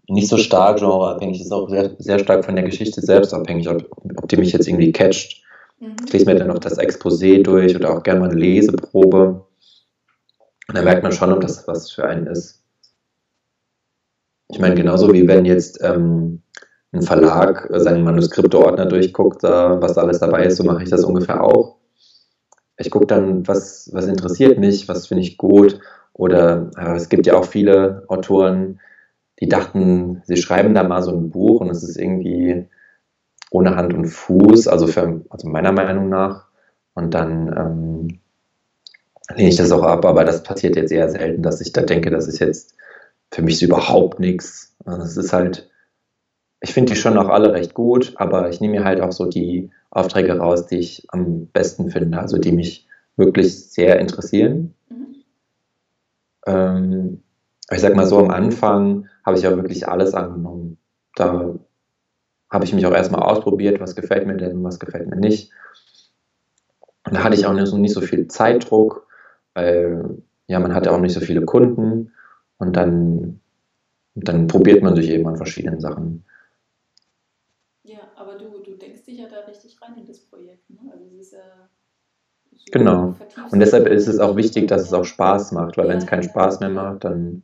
nicht 0.08 0.28
so 0.28 0.36
stark 0.36 0.78
genreabhängig, 0.78 1.40
es 1.40 1.46
ist 1.46 1.52
auch 1.52 1.68
sehr, 1.68 1.90
sehr 1.98 2.18
stark 2.18 2.44
von 2.44 2.54
der 2.54 2.64
Geschichte 2.64 3.00
selbst 3.00 3.34
abhängig, 3.34 3.68
ob, 3.68 3.88
ob 4.16 4.28
die 4.28 4.36
mich 4.36 4.52
jetzt 4.52 4.68
irgendwie 4.68 4.92
catcht. 4.92 5.42
Mhm. 5.80 5.96
Ich 6.04 6.12
lese 6.12 6.26
mir 6.26 6.36
dann 6.36 6.48
noch 6.48 6.58
das 6.58 6.78
Exposé 6.78 7.42
durch 7.42 7.74
oder 7.74 7.96
auch 7.96 8.02
gerne 8.02 8.20
mal 8.20 8.30
eine 8.30 8.38
Leseprobe. 8.38 9.44
Und 10.68 10.76
dann 10.76 10.84
merkt 10.84 11.02
man 11.02 11.12
schon, 11.12 11.32
ob 11.32 11.40
das 11.40 11.66
was 11.66 11.90
für 11.90 12.06
einen 12.06 12.26
ist. 12.26 12.62
Ich 14.48 14.58
meine, 14.58 14.74
genauso 14.76 15.12
wie 15.12 15.26
wenn 15.26 15.44
jetzt 15.44 15.82
ähm, 15.82 16.42
ein 16.92 17.02
Verlag 17.02 17.68
seinen 17.72 18.04
Manuskripteordner 18.04 18.86
durchguckt, 18.86 19.42
was 19.42 19.98
alles 19.98 20.20
dabei 20.20 20.44
ist, 20.44 20.56
so 20.56 20.64
mache 20.64 20.84
ich 20.84 20.90
das 20.90 21.04
ungefähr 21.04 21.42
auch. 21.42 21.76
Ich 22.78 22.90
gucke 22.90 23.06
dann, 23.06 23.46
was, 23.48 23.90
was 23.92 24.06
interessiert 24.06 24.58
mich, 24.58 24.88
was 24.88 25.08
finde 25.08 25.22
ich 25.22 25.36
gut. 25.36 25.80
Oder 26.12 26.70
äh, 26.78 26.94
es 26.94 27.08
gibt 27.08 27.26
ja 27.26 27.34
auch 27.34 27.44
viele 27.44 28.04
Autoren, 28.08 28.80
die 29.40 29.48
dachten, 29.48 30.22
sie 30.24 30.36
schreiben 30.36 30.74
da 30.74 30.82
mal 30.82 31.02
so 31.02 31.12
ein 31.12 31.30
Buch 31.30 31.60
und 31.60 31.70
es 31.70 31.82
ist 31.82 31.96
irgendwie 31.96 32.66
ohne 33.50 33.76
Hand 33.76 33.94
und 33.94 34.06
Fuß, 34.06 34.68
also, 34.68 34.86
für, 34.86 35.22
also 35.30 35.48
meiner 35.48 35.72
Meinung 35.72 36.08
nach. 36.08 36.46
Und 36.94 37.12
dann 37.14 37.48
ähm, 37.48 38.20
lehne 39.34 39.48
ich 39.50 39.56
das 39.56 39.72
auch 39.72 39.82
ab, 39.82 40.04
aber 40.04 40.24
das 40.24 40.42
passiert 40.42 40.76
jetzt 40.76 40.92
eher 40.92 41.10
selten, 41.10 41.42
dass 41.42 41.60
ich 41.60 41.72
da 41.72 41.82
denke, 41.82 42.10
das 42.10 42.26
ist 42.26 42.38
jetzt 42.38 42.74
für 43.30 43.42
mich 43.42 43.62
überhaupt 43.62 44.20
nichts. 44.20 44.74
Also 44.84 45.02
es 45.02 45.16
ist 45.16 45.32
halt, 45.32 45.68
ich 46.60 46.72
finde 46.72 46.92
die 46.92 46.98
schon 46.98 47.18
auch 47.18 47.28
alle 47.28 47.52
recht 47.52 47.74
gut, 47.74 48.14
aber 48.16 48.48
ich 48.48 48.60
nehme 48.60 48.78
mir 48.78 48.84
halt 48.84 49.00
auch 49.00 49.12
so 49.12 49.26
die 49.26 49.70
Aufträge 49.90 50.38
raus, 50.38 50.66
die 50.66 50.78
ich 50.78 51.06
am 51.08 51.46
besten 51.48 51.90
finde, 51.90 52.18
also 52.18 52.38
die 52.38 52.52
mich 52.52 52.86
wirklich 53.16 53.70
sehr 53.70 53.98
interessieren. 53.98 54.74
Mhm. 54.88 55.14
Ähm, 56.46 57.22
ich 57.70 57.80
sag 57.80 57.96
mal 57.96 58.06
so, 58.06 58.18
am 58.18 58.30
Anfang 58.30 59.08
habe 59.26 59.36
ich 59.36 59.42
ja 59.44 59.56
wirklich 59.56 59.88
alles 59.88 60.14
angenommen. 60.14 60.78
Da 61.16 61.54
habe 62.50 62.64
ich 62.64 62.72
mich 62.72 62.86
auch 62.86 62.92
erstmal 62.94 63.22
ausprobiert, 63.22 63.80
was 63.80 63.96
gefällt 63.96 64.26
mir 64.26 64.36
denn, 64.36 64.62
was 64.64 64.78
gefällt 64.78 65.08
mir 65.08 65.16
nicht. 65.16 65.52
Und 67.06 67.14
da 67.16 67.24
hatte 67.24 67.36
ich 67.36 67.46
auch 67.46 67.52
nicht 67.52 67.68
so, 67.68 67.78
nicht 67.78 67.94
so 67.94 68.00
viel 68.00 68.28
Zeitdruck, 68.28 69.06
weil 69.54 70.22
ja, 70.48 70.60
man 70.60 70.74
hatte 70.74 70.92
auch 70.92 71.00
nicht 71.00 71.14
so 71.14 71.20
viele 71.20 71.44
Kunden 71.44 72.12
und 72.58 72.76
dann, 72.76 73.40
dann 74.14 74.46
probiert 74.48 74.82
man 74.82 74.96
sich 74.96 75.08
eben 75.10 75.26
an 75.28 75.36
verschiedenen 75.36 75.80
Sachen. 75.80 76.24
Ja, 77.84 78.00
aber 78.16 78.36
du, 78.36 78.62
du 78.62 78.76
denkst 78.76 79.04
dich 79.04 79.18
ja 79.18 79.28
da 79.28 79.40
richtig 79.40 79.80
rein 79.80 79.96
in 79.98 80.06
das 80.06 80.20
Projekt. 80.20 80.68
Ne? 80.70 80.78
Also 80.92 81.04
es 81.06 81.12
ist 81.28 81.32
ja 81.32 81.68
genau. 82.72 83.16
Und 83.50 83.60
deshalb 83.60 83.86
ist 83.86 84.06
es 84.08 84.18
auch 84.18 84.36
wichtig, 84.36 84.68
dass 84.68 84.82
es 84.82 84.92
auch 84.92 85.04
Spaß 85.04 85.52
macht, 85.52 85.76
weil 85.76 85.86
ja, 85.86 85.90
wenn 85.90 85.98
es 85.98 86.06
keinen 86.06 86.22
Spaß 86.22 86.60
mehr 86.60 86.70
macht, 86.70 87.04
dann, 87.04 87.42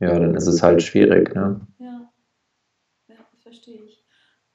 ja, 0.00 0.18
dann 0.18 0.34
ist 0.34 0.46
es 0.46 0.62
halt 0.62 0.82
schwierig. 0.82 1.34
Ne? 1.34 1.60
Ja. 1.78 2.12
ja, 3.08 3.16
verstehe 3.42 3.82
ich. 3.82 4.04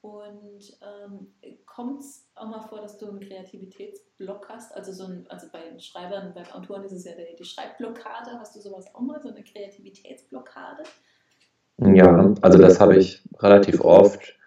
Und 0.02 0.78
ähm, 0.80 1.28
kommt 1.66 2.00
es 2.00 2.26
auch 2.34 2.46
mal 2.46 2.60
vor, 2.60 2.80
dass 2.80 2.96
du 2.98 3.08
einen 3.08 3.20
Kreativitätsblock 3.20 4.48
hast? 4.48 4.74
Also 4.74 4.92
so 4.92 5.04
ein, 5.04 5.26
also 5.28 5.46
bei 5.52 5.78
Schreibern, 5.78 6.32
bei 6.34 6.42
Autoren 6.54 6.84
ist 6.84 6.92
es 6.92 7.04
ja 7.04 7.12
die, 7.12 7.36
die 7.36 7.44
Schreibblockade. 7.44 8.38
Hast 8.38 8.56
du 8.56 8.60
sowas 8.60 8.94
auch 8.94 9.00
mal, 9.00 9.20
so 9.20 9.28
eine 9.28 9.42
Kreativitätsblockade? 9.42 10.84
Ja, 11.78 12.34
also 12.42 12.58
das 12.58 12.80
habe 12.80 12.96
ich 12.96 13.22
relativ 13.38 13.80
oft. 13.80 14.38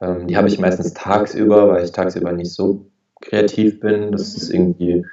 Ähm, 0.00 0.26
die 0.26 0.36
habe 0.36 0.48
ich 0.48 0.58
meistens 0.58 0.94
tagsüber, 0.94 1.68
weil 1.68 1.84
ich 1.84 1.92
tagsüber 1.92 2.32
nicht 2.32 2.52
so 2.52 2.90
kreativ 3.20 3.80
bin. 3.80 4.12
Das 4.12 4.32
mhm. 4.32 4.36
ist 4.36 4.50
irgendwie 4.50 5.06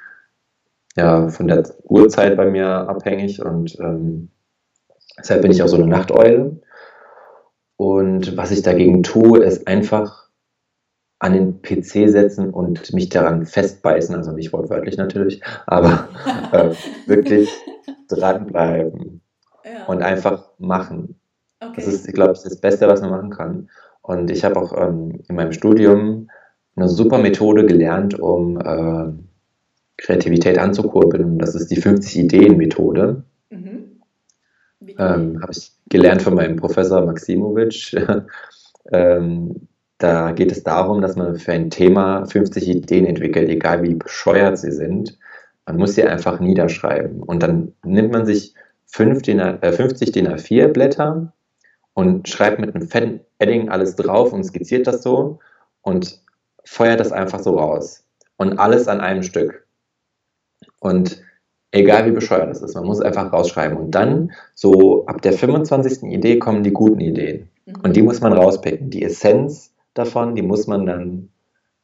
ja 0.96 1.28
von 1.28 1.48
der 1.48 1.64
Uhrzeit 1.84 2.36
bei 2.36 2.50
mir 2.50 2.66
abhängig 2.66 3.42
und 3.42 3.78
ähm, 3.80 4.30
deshalb 5.18 5.42
bin 5.42 5.50
ich 5.50 5.62
auch 5.62 5.68
so 5.68 5.76
eine 5.76 5.86
Nachteule. 5.86 6.60
Und 7.76 8.36
was 8.36 8.50
ich 8.50 8.62
dagegen 8.62 9.02
tue, 9.02 9.40
ist 9.40 9.66
einfach 9.66 10.28
an 11.18 11.34
den 11.34 11.62
PC 11.62 12.10
setzen 12.10 12.50
und 12.50 12.92
mich 12.92 13.08
daran 13.08 13.46
festbeißen, 13.46 14.14
also 14.14 14.32
nicht 14.32 14.52
wortwörtlich 14.52 14.96
natürlich, 14.96 15.40
aber 15.66 16.08
äh, 16.52 16.70
wirklich 17.06 17.48
dranbleiben 18.08 19.20
ja. 19.64 19.86
und 19.86 20.02
einfach 20.02 20.50
machen. 20.58 21.20
Okay. 21.60 21.74
Das 21.76 21.86
ist, 21.86 22.12
glaube 22.12 22.32
ich, 22.32 22.42
das 22.42 22.56
Beste, 22.56 22.88
was 22.88 23.00
man 23.02 23.10
machen 23.10 23.30
kann. 23.30 23.70
Und 24.02 24.30
ich 24.30 24.44
habe 24.44 24.60
auch 24.60 24.76
ähm, 24.76 25.22
in 25.28 25.36
meinem 25.36 25.52
Studium 25.52 26.28
eine 26.74 26.88
super 26.88 27.18
Methode 27.18 27.66
gelernt, 27.66 28.18
um 28.18 28.58
äh, 28.58 29.12
Kreativität 29.96 30.58
anzukurbeln. 30.58 31.38
Das 31.38 31.54
ist 31.54 31.70
die 31.70 31.80
50-Ideen-Methode. 31.80 33.22
Ähm, 34.98 35.40
habe 35.40 35.52
ich 35.52 35.72
gelernt 35.88 36.22
von 36.22 36.34
meinem 36.34 36.56
Professor 36.56 37.04
Maximovic. 37.04 37.94
ähm, 38.92 39.68
da 39.98 40.32
geht 40.32 40.50
es 40.50 40.64
darum, 40.64 41.00
dass 41.00 41.16
man 41.16 41.36
für 41.36 41.52
ein 41.52 41.70
Thema 41.70 42.24
50 42.26 42.68
Ideen 42.68 43.06
entwickelt, 43.06 43.48
egal 43.48 43.82
wie 43.82 43.94
bescheuert 43.94 44.58
sie 44.58 44.72
sind. 44.72 45.18
Man 45.66 45.76
muss 45.76 45.94
sie 45.94 46.02
einfach 46.02 46.40
niederschreiben. 46.40 47.22
Und 47.22 47.42
dann 47.42 47.72
nimmt 47.84 48.12
man 48.12 48.26
sich 48.26 48.54
5 48.86 49.22
DIN, 49.22 49.38
äh, 49.38 49.72
50 49.72 50.10
DIN 50.12 50.28
A4 50.28 50.68
Blätter 50.68 51.32
und 51.94 52.28
schreibt 52.28 52.58
mit 52.58 52.74
einem 52.74 52.88
fetten 52.88 53.20
Edding 53.38 53.68
alles 53.68 53.96
drauf 53.96 54.32
und 54.32 54.44
skizziert 54.44 54.86
das 54.86 55.02
so 55.02 55.38
und 55.82 56.20
feuert 56.64 57.00
das 57.00 57.12
einfach 57.12 57.40
so 57.40 57.58
raus. 57.58 58.04
Und 58.36 58.58
alles 58.58 58.88
an 58.88 59.00
einem 59.00 59.22
Stück. 59.22 59.66
Und 60.80 61.22
egal 61.72 62.06
wie 62.06 62.12
bescheuert 62.12 62.50
es 62.50 62.62
ist, 62.62 62.74
man 62.74 62.84
muss 62.84 63.00
einfach 63.00 63.32
rausschreiben. 63.32 63.76
Und 63.76 63.90
dann, 63.90 64.32
so 64.54 65.04
ab 65.06 65.20
der 65.22 65.32
25. 65.32 66.04
Idee, 66.04 66.38
kommen 66.38 66.62
die 66.62 66.72
guten 66.72 67.00
Ideen. 67.00 67.48
Und 67.82 67.96
die 67.96 68.02
muss 68.02 68.20
man 68.20 68.32
rauspicken. 68.32 68.90
Die 68.90 69.02
Essenz 69.02 69.74
davon, 69.94 70.34
die 70.34 70.42
muss 70.42 70.66
man 70.66 70.86
dann 70.86 71.28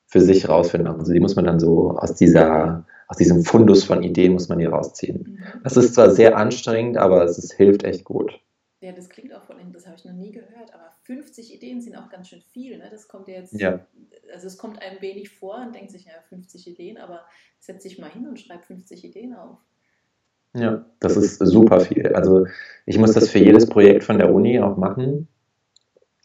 für 0.06 0.20
sich 0.20 0.48
rausfinden. 0.48 0.88
Also 0.88 1.12
die 1.12 1.20
muss 1.20 1.36
man 1.36 1.44
dann 1.44 1.60
so 1.60 1.90
aus 1.98 2.14
dieser, 2.14 2.86
aus 3.08 3.16
diesem 3.16 3.44
Fundus 3.44 3.84
von 3.84 4.02
Ideen 4.02 4.32
muss 4.32 4.48
man 4.48 4.58
die 4.58 4.64
rausziehen. 4.64 5.38
Mhm. 5.38 5.60
Das 5.64 5.76
ist 5.76 5.94
zwar 5.94 6.10
sehr 6.10 6.36
anstrengend, 6.36 6.96
aber 6.96 7.24
es 7.24 7.38
ist, 7.38 7.52
hilft 7.52 7.84
echt 7.84 8.04
gut. 8.04 8.40
Ja, 8.80 8.92
das 8.92 9.08
klingt 9.08 9.34
auch 9.34 9.42
von 9.42 9.58
das 9.72 9.86
habe 9.86 9.96
ich 9.96 10.04
noch 10.04 10.12
nie 10.12 10.32
gehört, 10.32 10.74
aber 10.74 10.92
50 11.04 11.54
Ideen 11.54 11.80
sind 11.80 11.96
auch 11.96 12.08
ganz 12.10 12.28
schön 12.28 12.40
viel. 12.40 12.78
Ne? 12.78 12.88
Das 12.90 13.06
kommt 13.06 13.28
ja 13.28 13.34
jetzt, 13.34 13.52
ja. 13.52 13.86
also 14.32 14.46
es 14.46 14.58
kommt 14.58 14.82
einem 14.82 15.00
wenig 15.00 15.30
vor 15.30 15.56
und 15.64 15.74
denkt 15.74 15.90
sich, 15.90 16.06
ja, 16.06 16.12
50 16.28 16.66
Ideen, 16.66 16.96
aber 16.96 17.24
setz 17.60 17.84
dich 17.84 17.98
mal 17.98 18.10
hin 18.10 18.26
und 18.26 18.40
schreib 18.40 18.64
50 18.64 19.04
Ideen 19.04 19.34
auf. 19.34 19.58
Ja, 20.54 20.84
das 21.00 21.16
ist 21.16 21.38
super 21.38 21.80
viel. 21.80 22.08
Also 22.14 22.46
ich 22.86 22.98
muss 22.98 23.12
das 23.12 23.30
für 23.30 23.38
jedes 23.38 23.68
Projekt 23.68 24.04
von 24.04 24.18
der 24.18 24.32
Uni 24.32 24.58
auch 24.60 24.76
machen 24.76 25.28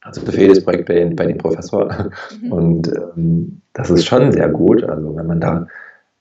also 0.03 0.21
für 0.21 0.37
jedes 0.37 0.63
Projekt 0.63 0.87
bei, 0.87 1.05
bei 1.05 1.25
dem 1.25 1.37
Professor. 1.37 2.11
Mhm. 2.41 2.51
Und 2.51 2.87
ähm, 2.89 3.61
das 3.73 3.89
ist 3.89 4.05
schon 4.05 4.31
sehr 4.31 4.49
gut. 4.49 4.83
Also 4.83 5.15
wenn 5.15 5.27
man 5.27 5.39
da 5.39 5.67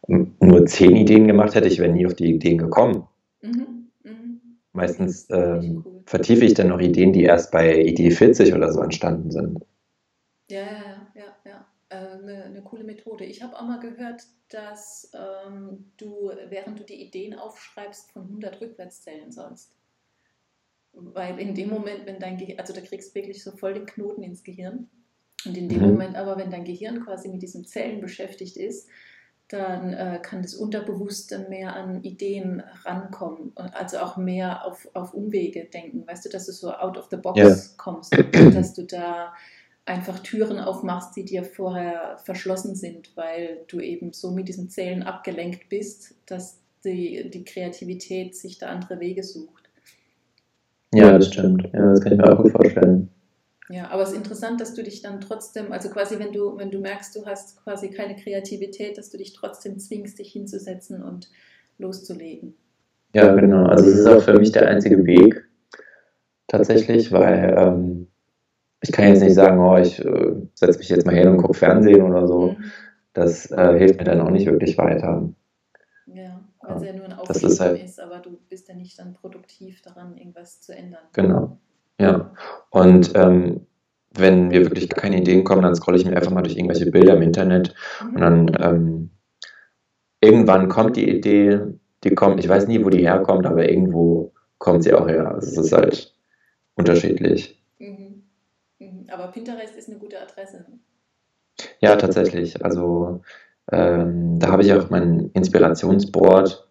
nur 0.06 0.66
zehn 0.66 0.96
Ideen 0.96 1.26
gemacht 1.26 1.54
hätte, 1.54 1.68
ich 1.68 1.78
wäre 1.78 1.92
nie 1.92 2.06
auf 2.06 2.14
die 2.14 2.34
Ideen 2.34 2.58
gekommen. 2.58 3.06
Mhm. 3.42 3.88
Mhm. 4.04 4.40
Meistens 4.72 5.28
ähm, 5.30 5.84
vertiefe 6.06 6.44
ich 6.44 6.54
dann 6.54 6.68
noch 6.68 6.80
Ideen, 6.80 7.12
die 7.12 7.24
erst 7.24 7.50
bei 7.50 7.76
Idee 7.82 8.10
40 8.10 8.54
oder 8.54 8.72
so 8.72 8.80
entstanden 8.80 9.30
sind. 9.30 9.60
Ja, 10.48 10.60
ja. 10.60 10.91
Eine, 12.22 12.44
eine 12.44 12.62
coole 12.62 12.85
Methode. 12.85 13.24
Ich 13.24 13.42
habe 13.42 13.56
auch 13.56 13.62
mal 13.62 13.80
gehört, 13.80 14.22
dass 14.48 15.11
ähm, 15.14 15.90
du, 15.96 16.30
während 16.48 16.78
du 16.78 16.85
die 16.85 17.02
Ideen 17.02 17.35
aufschreibst, 17.35 18.12
von 18.12 18.22
100 18.22 18.61
rückwärts 18.61 19.02
zählen 19.02 19.32
sollst. 19.32 19.72
Weil 20.92 21.38
in 21.38 21.54
dem 21.54 21.70
Moment, 21.70 22.06
wenn 22.06 22.20
dein 22.20 22.37
Gehirn, 22.37 22.61
also 22.61 22.72
da 22.72 22.80
kriegst 22.80 23.11
du 23.11 23.14
wirklich 23.14 23.42
so 23.42 23.52
voll 23.52 23.74
den 23.74 23.87
Knoten 23.87 24.22
ins 24.22 24.44
Gehirn. 24.44 24.88
Und 25.44 25.56
in 25.56 25.68
dem 25.68 25.80
mhm. 25.80 25.88
Moment 25.88 26.16
aber, 26.16 26.37
wenn 26.37 26.50
dein 26.50 26.64
Gehirn 26.64 27.04
quasi 27.04 27.28
mit 27.28 27.42
diesen 27.42 27.64
Zellen 27.64 28.00
beschäftigt 28.00 28.56
ist, 28.56 28.88
dann 29.48 29.92
äh, 29.92 30.18
kann 30.22 30.42
das 30.42 30.54
Unterbewusste 30.54 31.46
mehr 31.50 31.74
an 31.74 32.02
Ideen 32.02 32.62
rankommen 32.85 33.50
und 33.54 33.74
also 33.74 33.98
auch 33.98 34.16
mehr 34.16 34.64
auf, 34.64 34.88
auf 34.94 35.12
Umwege 35.12 35.64
denken. 35.64 36.06
Weißt 36.06 36.24
du, 36.24 36.30
dass 36.30 36.46
du 36.46 36.52
so 36.52 36.72
out 36.72 36.96
of 36.96 37.08
the 37.11 37.16
box 37.16 37.38
yeah. 37.38 37.56
kommst, 37.76 38.16
dass 38.32 38.72
du 38.72 38.85
da 38.85 39.35
einfach 39.85 40.21
Türen 40.21 40.59
aufmachst, 40.59 41.16
die 41.16 41.25
dir 41.25 41.45
vorher 41.45 42.18
verschlossen 42.25 42.75
sind, 42.75 43.16
weil 43.16 43.64
du 43.68 43.81
eben 43.81 44.12
so 44.12 44.31
mit 44.31 44.49
diesen 44.49 44.68
Zellen 44.68 45.03
abgelenkt 45.03 45.68
bist, 45.68 46.14
dass 46.27 46.61
die, 46.85 47.31
die 47.31 47.45
Kreativität 47.45 48.37
sich 48.37 48.59
da 48.59 48.68
andere 48.68 49.01
Wege 49.01 49.23
sucht. 49.23 49.68
Ja, 50.95 51.16
das 51.16 51.29
stimmt. 51.29 51.68
Ja, 51.73 51.90
das 51.90 52.01
kann 52.01 52.12
ich 52.12 52.18
mir 52.18 52.33
auch 52.33 52.42
gut 52.42 52.53
vorstellen. 52.53 53.09
Ja, 53.71 53.90
aber 53.90 54.03
es 54.03 54.11
ist 54.11 54.16
interessant, 54.16 54.61
dass 54.61 54.75
du 54.75 54.83
dich 54.83 55.01
dann 55.01 55.21
trotzdem, 55.21 55.73
also 55.73 55.88
quasi 55.88 56.18
wenn 56.18 56.33
du, 56.33 56.59
wenn 56.59 56.71
du 56.71 56.79
merkst, 56.81 57.16
du 57.16 57.25
hast 57.25 57.62
quasi 57.64 57.88
keine 57.88 58.16
Kreativität, 58.16 58.99
dass 58.99 59.11
du 59.11 59.16
dich 59.16 59.33
trotzdem 59.33 59.79
zwingst, 59.79 60.18
dich 60.18 60.33
hinzusetzen 60.33 61.03
und 61.03 61.31
loszulegen. 61.79 62.55
Ja, 63.14 63.35
genau. 63.35 63.66
Also 63.66 63.88
es 63.88 63.97
ist 63.97 64.07
auch 64.07 64.23
für 64.23 64.38
mich 64.38 64.53
der 64.53 64.68
einzige 64.68 65.05
Weg 65.07 65.47
tatsächlich, 66.49 67.12
weil 67.12 67.55
ähm, 67.57 68.09
ich 68.83 68.92
kann 68.92 69.09
jetzt 69.09 69.23
nicht 69.23 69.35
sagen, 69.35 69.59
oh, 69.59 69.79
ich 69.79 70.05
äh, 70.05 70.35
setze 70.55 70.79
mich 70.79 70.88
jetzt 70.88 71.07
mal 71.07 71.14
hin 71.14 71.29
und 71.29 71.38
gucke 71.38 71.55
Fernsehen 71.55 72.03
oder 72.03 72.27
so. 72.27 72.53
Mhm. 72.53 72.64
Das 73.14 73.51
äh, 73.51 73.79
hilft 73.79 73.99
mir 73.99 74.05
dann 74.05 74.21
auch 74.21 74.31
nicht 74.31 74.47
wirklich 74.47 74.77
weiter. 74.77 75.29
Ja 76.07 76.42
weil 76.62 76.77
es 76.77 76.83
ja 76.85 76.92
nur 76.92 77.05
ein 77.07 77.12
Aufleben 77.12 77.51
ist, 77.51 77.61
halt, 77.61 77.83
ist, 77.83 78.01
aber 78.01 78.18
du 78.18 78.38
bist 78.49 78.68
ja 78.68 78.75
nicht 78.75 78.99
dann 78.99 79.14
produktiv 79.14 79.83
daran, 79.83 80.16
irgendwas 80.16 80.61
zu 80.61 80.75
ändern. 80.75 81.03
Genau, 81.12 81.59
ja. 81.99 82.31
Und 82.71 83.12
ähm, 83.14 83.66
wenn 84.14 84.49
mir 84.49 84.62
wirklich 84.62 84.88
keine 84.88 85.21
Ideen 85.21 85.45
kommen, 85.45 85.62
dann 85.62 85.75
scrolle 85.75 85.97
ich 85.97 86.05
mir 86.05 86.16
einfach 86.16 86.31
mal 86.31 86.42
durch 86.42 86.57
irgendwelche 86.57 86.90
Bilder 86.90 87.16
im 87.16 87.23
Internet 87.23 87.75
mhm. 88.03 88.14
und 88.14 88.21
dann 88.21 88.57
ähm, 88.61 89.11
irgendwann 90.21 90.68
kommt 90.68 90.97
die 90.97 91.09
Idee, 91.09 91.61
die 92.05 92.14
kommt, 92.14 92.40
ich 92.40 92.49
weiß 92.49 92.68
nie, 92.68 92.85
wo 92.85 92.90
die 92.90 93.07
herkommt, 93.07 93.47
aber 93.47 93.68
irgendwo 93.68 94.33
kommt 94.59 94.85
sie 94.85 94.92
auch 94.92 95.09
her. 95.09 95.35
Also 95.35 95.49
es 95.49 95.66
ist 95.66 95.73
halt 95.73 96.14
unterschiedlich. 96.75 97.61
Mhm. 97.79 98.12
Mhm. 98.83 99.07
Aber 99.11 99.29
Pinterest 99.29 99.77
ist 99.77 99.88
eine 99.88 99.99
gute 99.99 100.21
Adresse. 100.21 100.64
Ja, 101.81 101.97
tatsächlich. 101.97 102.64
Also 102.64 103.23
ähm, 103.71 104.38
da 104.38 104.49
habe 104.49 104.62
ich 104.62 104.73
auch 104.73 104.90
mein 104.90 105.31
Inspirationsboard. 105.35 106.68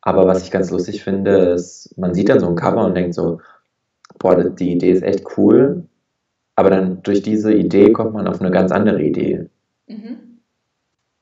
Aber 0.00 0.26
was 0.26 0.42
ich 0.42 0.50
ganz 0.50 0.70
lustig 0.70 1.04
finde, 1.04 1.50
ist, 1.50 1.96
man 1.98 2.14
sieht 2.14 2.28
dann 2.28 2.40
so 2.40 2.48
ein 2.48 2.56
Cover 2.56 2.84
und 2.84 2.94
denkt 2.94 3.14
so, 3.14 3.40
boah, 4.18 4.42
die 4.42 4.72
Idee 4.72 4.92
ist 4.92 5.02
echt 5.02 5.24
cool. 5.36 5.84
Aber 6.54 6.70
dann 6.70 7.02
durch 7.02 7.22
diese 7.22 7.52
Idee 7.52 7.92
kommt 7.92 8.14
man 8.14 8.26
auf 8.26 8.40
eine 8.40 8.50
ganz 8.50 8.72
andere 8.72 9.02
Idee. 9.02 9.48
Mhm. 9.86 10.40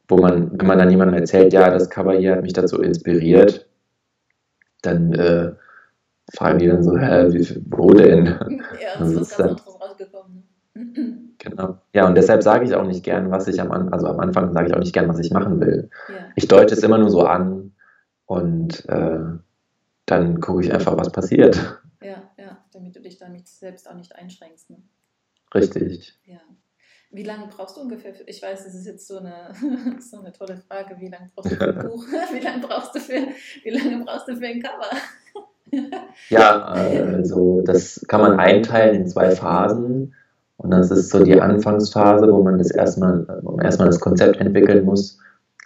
Wo 0.08 0.18
man, 0.18 0.58
wenn 0.58 0.66
man 0.66 0.78
dann 0.78 0.90
jemandem 0.90 1.18
erzählt, 1.18 1.52
ja, 1.52 1.68
das 1.68 1.90
Cover 1.90 2.14
hier 2.14 2.36
hat 2.36 2.42
mich 2.42 2.52
dazu 2.52 2.80
inspiriert, 2.80 3.66
dann 4.82 5.12
äh, 5.14 5.52
fragen 6.32 6.58
die 6.58 6.68
dann 6.68 6.82
so, 6.82 6.96
hä, 6.96 7.32
wie, 7.32 7.62
wo 7.70 7.92
denn? 7.92 8.26
Ja, 8.26 8.98
das 8.98 9.10
ist 9.10 9.16
was 9.16 9.36
ganz 9.36 9.60
anderes 9.60 9.75
rausgekommen. 9.96 10.48
Genau. 11.38 11.78
Ja, 11.94 12.06
und 12.06 12.16
deshalb 12.16 12.42
sage 12.42 12.66
ich 12.66 12.74
auch 12.74 12.86
nicht 12.86 13.02
gern, 13.02 13.30
was 13.30 13.48
ich 13.48 13.60
am, 13.60 13.72
also 13.72 14.08
am 14.08 14.20
Anfang 14.20 14.52
sage 14.52 14.68
ich 14.68 14.74
auch 14.74 14.78
nicht 14.78 14.92
gern, 14.92 15.08
was 15.08 15.18
ich 15.18 15.30
machen 15.30 15.58
will. 15.60 15.88
Ja. 16.08 16.28
Ich 16.36 16.48
deute 16.48 16.74
es 16.74 16.82
immer 16.82 16.98
nur 16.98 17.08
so 17.08 17.22
an 17.22 17.74
und 18.26 18.86
äh, 18.88 19.20
dann 20.04 20.40
gucke 20.40 20.62
ich 20.62 20.72
einfach, 20.72 20.96
was 20.98 21.10
passiert. 21.10 21.80
Ja, 22.02 22.30
ja, 22.36 22.58
damit 22.72 22.94
du 22.94 23.00
dich 23.00 23.16
da 23.16 23.28
nicht, 23.28 23.48
selbst 23.48 23.88
auch 23.88 23.94
nicht 23.94 24.14
einschränkst. 24.14 24.68
Ne? 24.68 24.82
Richtig. 25.54 26.18
Ja. 26.26 26.40
Wie 27.10 27.22
lange 27.22 27.46
brauchst 27.46 27.78
du 27.78 27.80
ungefähr? 27.80 28.12
Für, 28.12 28.24
ich 28.24 28.42
weiß, 28.42 28.64
das 28.64 28.74
ist 28.74 28.84
jetzt 28.84 29.06
so 29.06 29.18
eine, 29.18 29.54
so 30.00 30.20
eine 30.20 30.32
tolle 30.32 30.58
Frage. 30.58 30.96
Wie 31.00 31.08
lange 31.08 31.30
brauchst 31.34 31.52
du 31.52 31.56
für 31.56 31.74
ein 31.74 31.88
Buch? 31.88 32.04
Wie 32.32 32.40
lange 32.40 32.66
brauchst 32.66 32.94
du 32.94 33.00
für, 33.00 33.28
wie 33.64 33.70
lange 33.70 34.04
brauchst 34.04 34.28
du 34.28 34.36
für 34.36 34.46
ein 34.46 34.60
Cover? 34.60 34.90
Ja, 36.28 36.62
also 36.64 37.62
das 37.64 38.04
kann 38.08 38.20
man 38.20 38.40
einteilen 38.40 38.96
in 38.96 39.06
zwei 39.06 39.30
Phasen. 39.30 40.14
Und 40.56 40.70
das 40.70 40.90
ist 40.90 41.10
so 41.10 41.22
die 41.22 41.40
Anfangsphase, 41.40 42.32
wo 42.32 42.42
man 42.42 42.58
das 42.58 42.70
erstmal, 42.70 43.26
erstmal 43.62 43.88
das 43.88 44.00
Konzept 44.00 44.38
entwickeln 44.38 44.84
muss. 44.84 45.18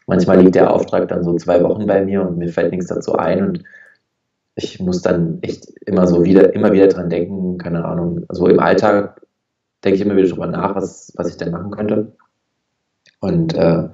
Manchmal 0.06 0.40
liegt 0.40 0.56
der 0.56 0.70
Auftrag 0.72 1.08
dann 1.08 1.22
so 1.22 1.36
zwei 1.36 1.62
Wochen 1.62 1.86
bei 1.86 2.04
mir 2.04 2.22
und 2.22 2.36
mir 2.36 2.48
fällt 2.48 2.72
nichts 2.72 2.88
dazu 2.88 3.14
ein 3.16 3.44
und 3.44 3.62
ich 4.56 4.80
muss 4.80 5.00
dann 5.00 5.38
echt 5.42 5.68
immer 5.86 6.06
so 6.06 6.24
wieder, 6.24 6.52
immer 6.54 6.72
wieder 6.72 6.88
dran 6.88 7.08
denken, 7.08 7.56
keine 7.58 7.84
Ahnung. 7.84 8.24
Also 8.28 8.46
im 8.48 8.60
Alltag 8.60 9.22
denke 9.84 9.96
ich 9.96 10.02
immer 10.02 10.16
wieder 10.16 10.28
drüber 10.28 10.48
nach, 10.48 10.74
was, 10.74 11.12
was 11.16 11.28
ich 11.28 11.36
denn 11.36 11.52
machen 11.52 11.70
könnte. 11.70 12.12
Und 13.20 13.54
äh, 13.54 13.88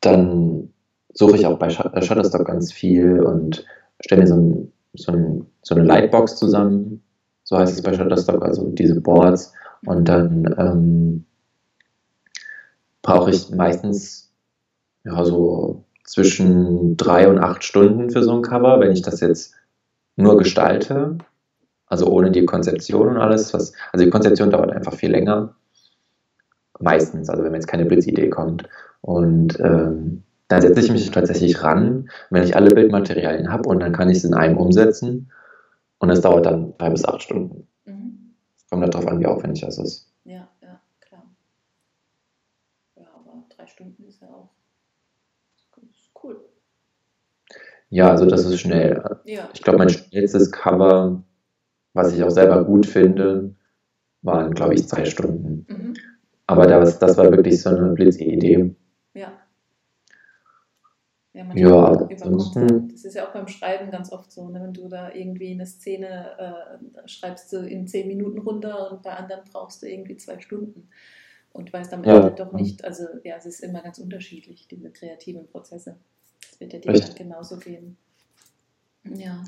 dann 0.00 0.72
suche 1.12 1.36
ich 1.36 1.46
auch 1.46 1.58
bei 1.58 1.70
Shutterstock 1.70 2.46
ganz 2.46 2.72
viel 2.72 3.20
und 3.20 3.64
stelle 4.00 4.22
mir 4.22 4.28
so, 4.28 4.36
ein, 4.36 4.72
so, 4.94 5.12
ein, 5.12 5.46
so, 5.62 5.74
eine 5.74 5.84
Lightbox 5.84 6.36
zusammen, 6.36 7.02
so 7.44 7.58
heißt 7.58 7.74
es 7.74 7.82
bei 7.82 7.92
Shutterstock, 7.92 8.44
also 8.44 8.70
diese 8.70 9.00
Boards. 9.00 9.52
Und 9.86 10.08
dann 10.08 10.54
ähm, 10.58 11.24
brauche 13.02 13.30
ich 13.30 13.50
meistens 13.50 14.32
ja, 15.04 15.24
so 15.24 15.84
zwischen 16.04 16.96
drei 16.96 17.28
und 17.28 17.38
acht 17.38 17.64
Stunden 17.64 18.10
für 18.10 18.22
so 18.22 18.34
ein 18.34 18.42
Cover, 18.42 18.80
wenn 18.80 18.92
ich 18.92 19.02
das 19.02 19.20
jetzt 19.20 19.54
nur 20.16 20.36
gestalte, 20.36 21.18
also 21.86 22.06
ohne 22.06 22.30
die 22.30 22.44
Konzeption 22.44 23.08
und 23.08 23.16
alles. 23.18 23.54
Was, 23.54 23.72
also 23.92 24.04
die 24.04 24.10
Konzeption 24.10 24.50
dauert 24.50 24.72
einfach 24.72 24.94
viel 24.94 25.10
länger. 25.10 25.54
Meistens, 26.80 27.28
also 27.28 27.42
wenn 27.42 27.52
mir 27.52 27.58
jetzt 27.58 27.68
keine 27.68 27.86
Blitzidee 27.86 28.28
kommt. 28.28 28.68
Und 29.00 29.58
ähm, 29.60 30.24
dann 30.48 30.62
setze 30.62 30.80
ich 30.80 30.90
mich 30.90 31.10
tatsächlich 31.10 31.62
ran, 31.62 32.10
wenn 32.30 32.42
ich 32.42 32.56
alle 32.56 32.70
Bildmaterialien 32.70 33.52
habe 33.52 33.68
und 33.68 33.80
dann 33.80 33.92
kann 33.92 34.08
ich 34.08 34.18
es 34.18 34.24
in 34.24 34.34
einem 34.34 34.56
umsetzen. 34.56 35.30
Und 35.98 36.08
das 36.08 36.20
dauert 36.20 36.46
dann 36.46 36.74
drei 36.78 36.90
bis 36.90 37.04
acht 37.04 37.22
Stunden. 37.22 37.66
Mhm. 37.84 38.34
Kommt 38.70 38.82
halt 38.82 38.94
darauf 38.94 39.08
an, 39.08 39.20
wie 39.20 39.26
aufwendig 39.26 39.60
das 39.60 39.78
ist. 39.78 40.10
Ja, 40.24 40.48
ja, 40.62 40.80
klar. 41.00 41.22
Ja, 42.96 43.06
aber 43.14 43.44
drei 43.54 43.66
Stunden 43.66 44.04
ist 44.04 44.20
ja 44.22 44.28
auch 44.28 44.50
ist 45.90 46.10
cool. 46.22 46.40
Ja, 47.90 48.10
also 48.10 48.26
das 48.26 48.44
ist 48.44 48.60
schnell. 48.60 49.02
Ja. 49.24 49.48
Ich 49.54 49.62
glaube, 49.62 49.78
mein 49.78 49.88
schnellstes 49.88 50.50
Cover, 50.50 51.22
was 51.94 52.12
ich 52.12 52.22
auch 52.22 52.30
selber 52.30 52.64
gut 52.64 52.86
finde, 52.86 53.54
waren, 54.22 54.52
glaube 54.52 54.74
ich, 54.74 54.86
zwei 54.88 55.04
Stunden. 55.04 55.66
Mhm. 55.68 55.94
Aber 56.46 56.66
das, 56.66 56.98
das 56.98 57.16
war 57.16 57.30
wirklich 57.30 57.60
so 57.60 57.70
eine 57.70 57.92
Blitzidee. 57.92 58.74
Ja. 61.38 61.54
Ja, 61.54 61.92
ja 61.92 62.08
ansonsten. 62.10 62.88
Das 62.88 63.04
ist 63.04 63.14
ja 63.14 63.28
auch 63.28 63.32
beim 63.32 63.46
Schreiben 63.46 63.90
ganz 63.90 64.10
oft 64.10 64.32
so, 64.32 64.48
ne? 64.48 64.60
wenn 64.60 64.72
du 64.72 64.88
da 64.88 65.12
irgendwie 65.12 65.52
eine 65.52 65.66
Szene 65.66 66.80
äh, 67.04 67.08
schreibst 67.08 67.52
du 67.52 67.58
in 67.58 67.86
zehn 67.86 68.08
Minuten 68.08 68.38
runter 68.38 68.90
und 68.90 69.02
bei 69.02 69.14
anderen 69.14 69.44
brauchst 69.50 69.82
du 69.82 69.86
irgendwie 69.86 70.16
zwei 70.16 70.40
Stunden 70.40 70.88
und 71.52 71.72
weißt 71.72 71.92
am 71.94 72.02
Ende 72.02 72.28
ja. 72.28 72.30
doch 72.30 72.52
nicht, 72.52 72.84
also 72.84 73.04
ja, 73.22 73.36
es 73.36 73.46
ist 73.46 73.60
immer 73.60 73.82
ganz 73.82 73.98
unterschiedlich, 73.98 74.66
diese 74.68 74.90
kreativen 74.90 75.46
Prozesse. 75.46 75.96
Das 76.40 76.60
wird 76.60 76.72
ja 76.72 76.78
dir 76.80 76.92
dann 76.92 77.14
genauso 77.14 77.56
gehen. 77.58 77.96
Ja. 79.04 79.44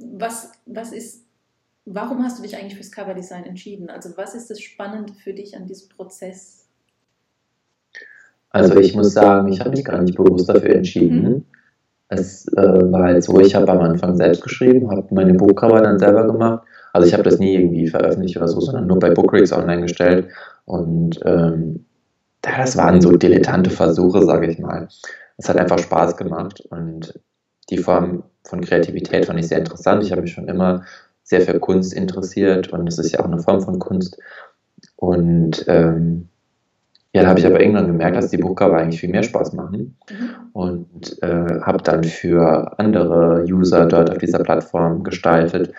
Was, 0.00 0.50
was 0.66 0.92
ist, 0.92 1.24
warum 1.84 2.24
hast 2.24 2.38
du 2.38 2.42
dich 2.42 2.56
eigentlich 2.56 2.74
fürs 2.74 2.90
Coverdesign 2.90 3.44
entschieden? 3.44 3.88
Also 3.88 4.16
was 4.16 4.34
ist 4.34 4.50
das 4.50 4.60
Spannende 4.60 5.14
für 5.14 5.32
dich 5.32 5.56
an 5.56 5.66
diesem 5.66 5.88
Prozess? 5.90 6.57
Also 8.50 8.76
ich 8.78 8.94
muss 8.94 9.12
sagen, 9.12 9.48
ich 9.48 9.60
habe 9.60 9.70
mich 9.70 9.84
gar 9.84 10.00
nicht 10.00 10.16
bewusst 10.16 10.48
dafür 10.48 10.74
entschieden. 10.74 11.22
Mhm. 11.22 11.44
Es 12.08 12.48
äh, 12.54 12.92
war 12.92 13.02
halt 13.02 13.22
so, 13.22 13.38
ich 13.38 13.54
habe 13.54 13.70
am 13.70 13.80
Anfang 13.80 14.16
selbst 14.16 14.42
geschrieben, 14.42 14.90
habe 14.90 15.06
meine 15.14 15.34
Buchcover 15.34 15.82
dann 15.82 15.98
selber 15.98 16.26
gemacht. 16.26 16.66
Also 16.92 17.06
ich 17.06 17.12
habe 17.12 17.22
das 17.22 17.38
nie 17.38 17.54
irgendwie 17.54 17.86
veröffentlicht 17.86 18.36
oder 18.38 18.48
so, 18.48 18.60
sondern 18.60 18.86
nur 18.86 18.98
bei 18.98 19.10
Bookreaks 19.10 19.52
online 19.52 19.82
gestellt. 19.82 20.28
Und 20.64 21.20
ähm, 21.24 21.84
das 22.40 22.76
waren 22.76 23.00
so 23.00 23.16
dilettante 23.16 23.70
Versuche, 23.70 24.24
sage 24.24 24.50
ich 24.50 24.58
mal. 24.58 24.88
Es 25.36 25.48
hat 25.48 25.58
einfach 25.58 25.78
Spaß 25.78 26.16
gemacht 26.16 26.62
und 26.70 27.20
die 27.70 27.78
Form 27.78 28.24
von 28.44 28.62
Kreativität 28.62 29.26
fand 29.26 29.38
ich 29.38 29.48
sehr 29.48 29.58
interessant. 29.58 30.02
Ich 30.02 30.10
habe 30.10 30.22
mich 30.22 30.32
schon 30.32 30.48
immer 30.48 30.84
sehr 31.22 31.42
für 31.42 31.60
Kunst 31.60 31.92
interessiert 31.92 32.72
und 32.72 32.86
es 32.86 32.98
ist 32.98 33.12
ja 33.12 33.20
auch 33.20 33.26
eine 33.26 33.38
Form 33.38 33.60
von 33.60 33.78
Kunst. 33.78 34.18
Und 34.96 35.64
ähm, 35.68 36.28
ja, 37.14 37.22
da 37.22 37.28
habe 37.28 37.40
ich 37.40 37.46
aber 37.46 37.60
irgendwann 37.60 37.86
gemerkt, 37.86 38.16
dass 38.16 38.30
die 38.30 38.36
Buchcover 38.36 38.76
eigentlich 38.76 39.00
viel 39.00 39.08
mehr 39.08 39.22
Spaß 39.22 39.54
machen 39.54 39.96
mhm. 40.10 40.30
und 40.52 41.22
äh, 41.22 41.60
habe 41.62 41.82
dann 41.82 42.04
für 42.04 42.78
andere 42.78 43.44
User 43.44 43.86
dort 43.86 44.10
auf 44.10 44.18
dieser 44.18 44.40
Plattform 44.40 45.04
gestaltet 45.04 45.72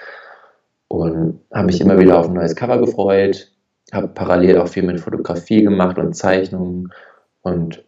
und 0.87 1.39
habe 1.53 1.67
mich 1.67 1.81
immer 1.81 1.99
wieder 1.99 2.17
auf 2.17 2.27
ein 2.27 2.33
neues 2.33 2.55
Cover 2.55 2.79
gefreut, 2.79 3.51
habe 3.93 4.07
parallel 4.07 4.57
auch 4.57 4.67
viel 4.67 4.83
mit 4.83 4.99
Fotografie 4.99 5.63
gemacht 5.63 5.99
und 5.99 6.15
Zeichnungen 6.15 6.91
und 7.41 7.83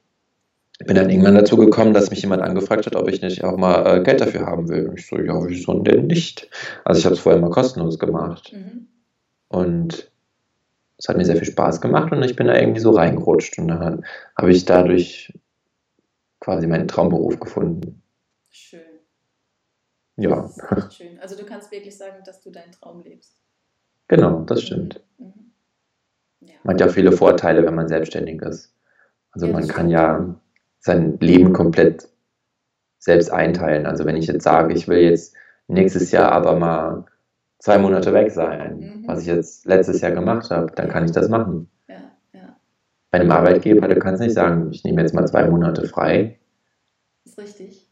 bin 0.85 0.95
dann 0.95 1.09
irgendwann 1.09 1.35
dazu 1.35 1.57
gekommen, 1.57 1.93
dass 1.93 2.09
mich 2.09 2.21
jemand 2.21 2.41
angefragt 2.41 2.85
hat, 2.85 2.95
ob 2.95 3.09
ich 3.09 3.21
nicht 3.21 3.43
auch 3.43 3.57
mal 3.57 3.97
äh, 3.97 4.03
Geld 4.03 4.21
dafür 4.21 4.45
haben 4.45 4.69
will. 4.69 4.87
Und 4.87 4.99
ich 4.99 5.07
so, 5.07 5.17
ja, 5.19 5.33
wieso 5.47 5.79
denn 5.79 6.07
nicht? 6.07 6.49
Also 6.85 6.99
ich 6.99 7.05
habe 7.05 7.15
es 7.15 7.21
vorher 7.21 7.41
mal 7.41 7.49
kostenlos 7.49 7.99
gemacht. 7.99 8.51
Mhm. 8.53 8.87
Und 9.47 10.10
es 11.01 11.09
hat 11.09 11.17
mir 11.17 11.25
sehr 11.25 11.35
viel 11.35 11.47
Spaß 11.47 11.81
gemacht 11.81 12.11
und 12.11 12.21
ich 12.21 12.35
bin 12.35 12.45
da 12.45 12.55
irgendwie 12.55 12.79
so 12.79 12.91
reingerutscht 12.91 13.57
und 13.57 13.69
dann 13.69 14.05
habe 14.37 14.51
ich 14.51 14.65
dadurch 14.65 15.33
quasi 16.39 16.67
meinen 16.67 16.87
Traumberuf 16.87 17.39
gefunden. 17.39 18.03
Schön. 18.49 18.81
Ja. 20.17 20.47
schön. 20.91 21.19
Also 21.19 21.35
du 21.35 21.43
kannst 21.43 21.71
wirklich 21.71 21.97
sagen, 21.97 22.17
dass 22.23 22.41
du 22.41 22.51
deinen 22.51 22.71
Traum 22.71 23.01
lebst. 23.01 23.41
Genau, 24.09 24.41
das 24.41 24.61
stimmt. 24.61 25.03
Mhm. 25.17 25.25
mhm. 25.25 25.51
Ja. 26.41 26.53
Man 26.63 26.75
hat 26.75 26.81
ja 26.81 26.87
viele 26.89 27.11
Vorteile, 27.11 27.65
wenn 27.65 27.75
man 27.75 27.87
selbstständig 27.87 28.39
ist. 28.43 28.71
Also 29.31 29.47
ja, 29.47 29.53
man 29.53 29.67
kann 29.67 29.87
stimmt. 29.87 29.91
ja 29.91 30.35
sein 30.81 31.17
Leben 31.19 31.51
komplett 31.51 32.09
selbst 32.99 33.31
einteilen. 33.31 33.87
Also 33.87 34.05
wenn 34.05 34.17
ich 34.17 34.27
jetzt 34.27 34.43
sage, 34.43 34.75
ich 34.75 34.87
will 34.87 34.99
jetzt 34.99 35.33
nächstes 35.67 36.11
Jahr 36.11 36.31
aber 36.31 36.55
mal 36.59 37.05
zwei 37.61 37.77
Monate 37.77 38.11
weg 38.11 38.31
sein, 38.31 38.79
mhm. 38.79 39.07
was 39.07 39.21
ich 39.21 39.27
jetzt 39.27 39.65
letztes 39.65 40.01
Jahr 40.01 40.11
gemacht 40.11 40.49
habe, 40.49 40.71
dann 40.75 40.89
kann 40.89 41.05
ich 41.05 41.11
das 41.11 41.29
machen. 41.29 41.69
Ja, 41.87 41.95
ja. 42.33 42.55
Bei 43.11 43.19
einem 43.19 43.31
Arbeitgeber, 43.31 43.87
du 43.87 43.99
kannst 43.99 44.21
nicht 44.21 44.33
sagen, 44.33 44.69
ich 44.71 44.83
nehme 44.83 45.01
jetzt 45.01 45.13
mal 45.13 45.27
zwei 45.27 45.47
Monate 45.47 45.87
frei. 45.87 46.39
Das 47.23 47.33
ist 47.33 47.39
richtig. 47.39 47.87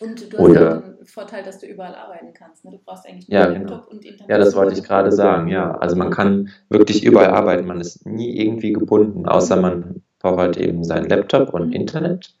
Und 0.00 0.32
du 0.32 0.38
hast 0.38 0.44
Oder, 0.44 0.80
den 0.80 1.06
Vorteil, 1.06 1.42
dass 1.42 1.58
du 1.58 1.66
überall 1.66 1.94
arbeiten 1.94 2.32
kannst. 2.34 2.64
Ne? 2.64 2.70
Du 2.70 2.78
brauchst 2.78 3.06
eigentlich 3.06 3.28
nur 3.28 3.38
ja, 3.38 3.46
Laptop 3.46 3.82
genau. 3.84 3.90
und 3.90 4.04
Internet. 4.04 4.30
Ja, 4.30 4.38
das 4.38 4.56
wollte 4.56 4.74
ich 4.74 4.82
gerade 4.82 5.12
sagen, 5.12 5.48
ja. 5.48 5.76
Also 5.76 5.96
man 5.96 6.10
kann 6.10 6.48
wirklich 6.68 7.04
überall 7.04 7.30
arbeiten, 7.30 7.66
man 7.66 7.80
ist 7.80 8.06
nie 8.06 8.38
irgendwie 8.38 8.72
gebunden, 8.72 9.26
außer 9.26 9.56
man 9.56 10.02
braucht 10.18 10.38
halt 10.38 10.56
eben 10.56 10.82
seinen 10.82 11.08
Laptop 11.08 11.52
und 11.52 11.68
mhm. 11.68 11.72
Internet. 11.74 12.34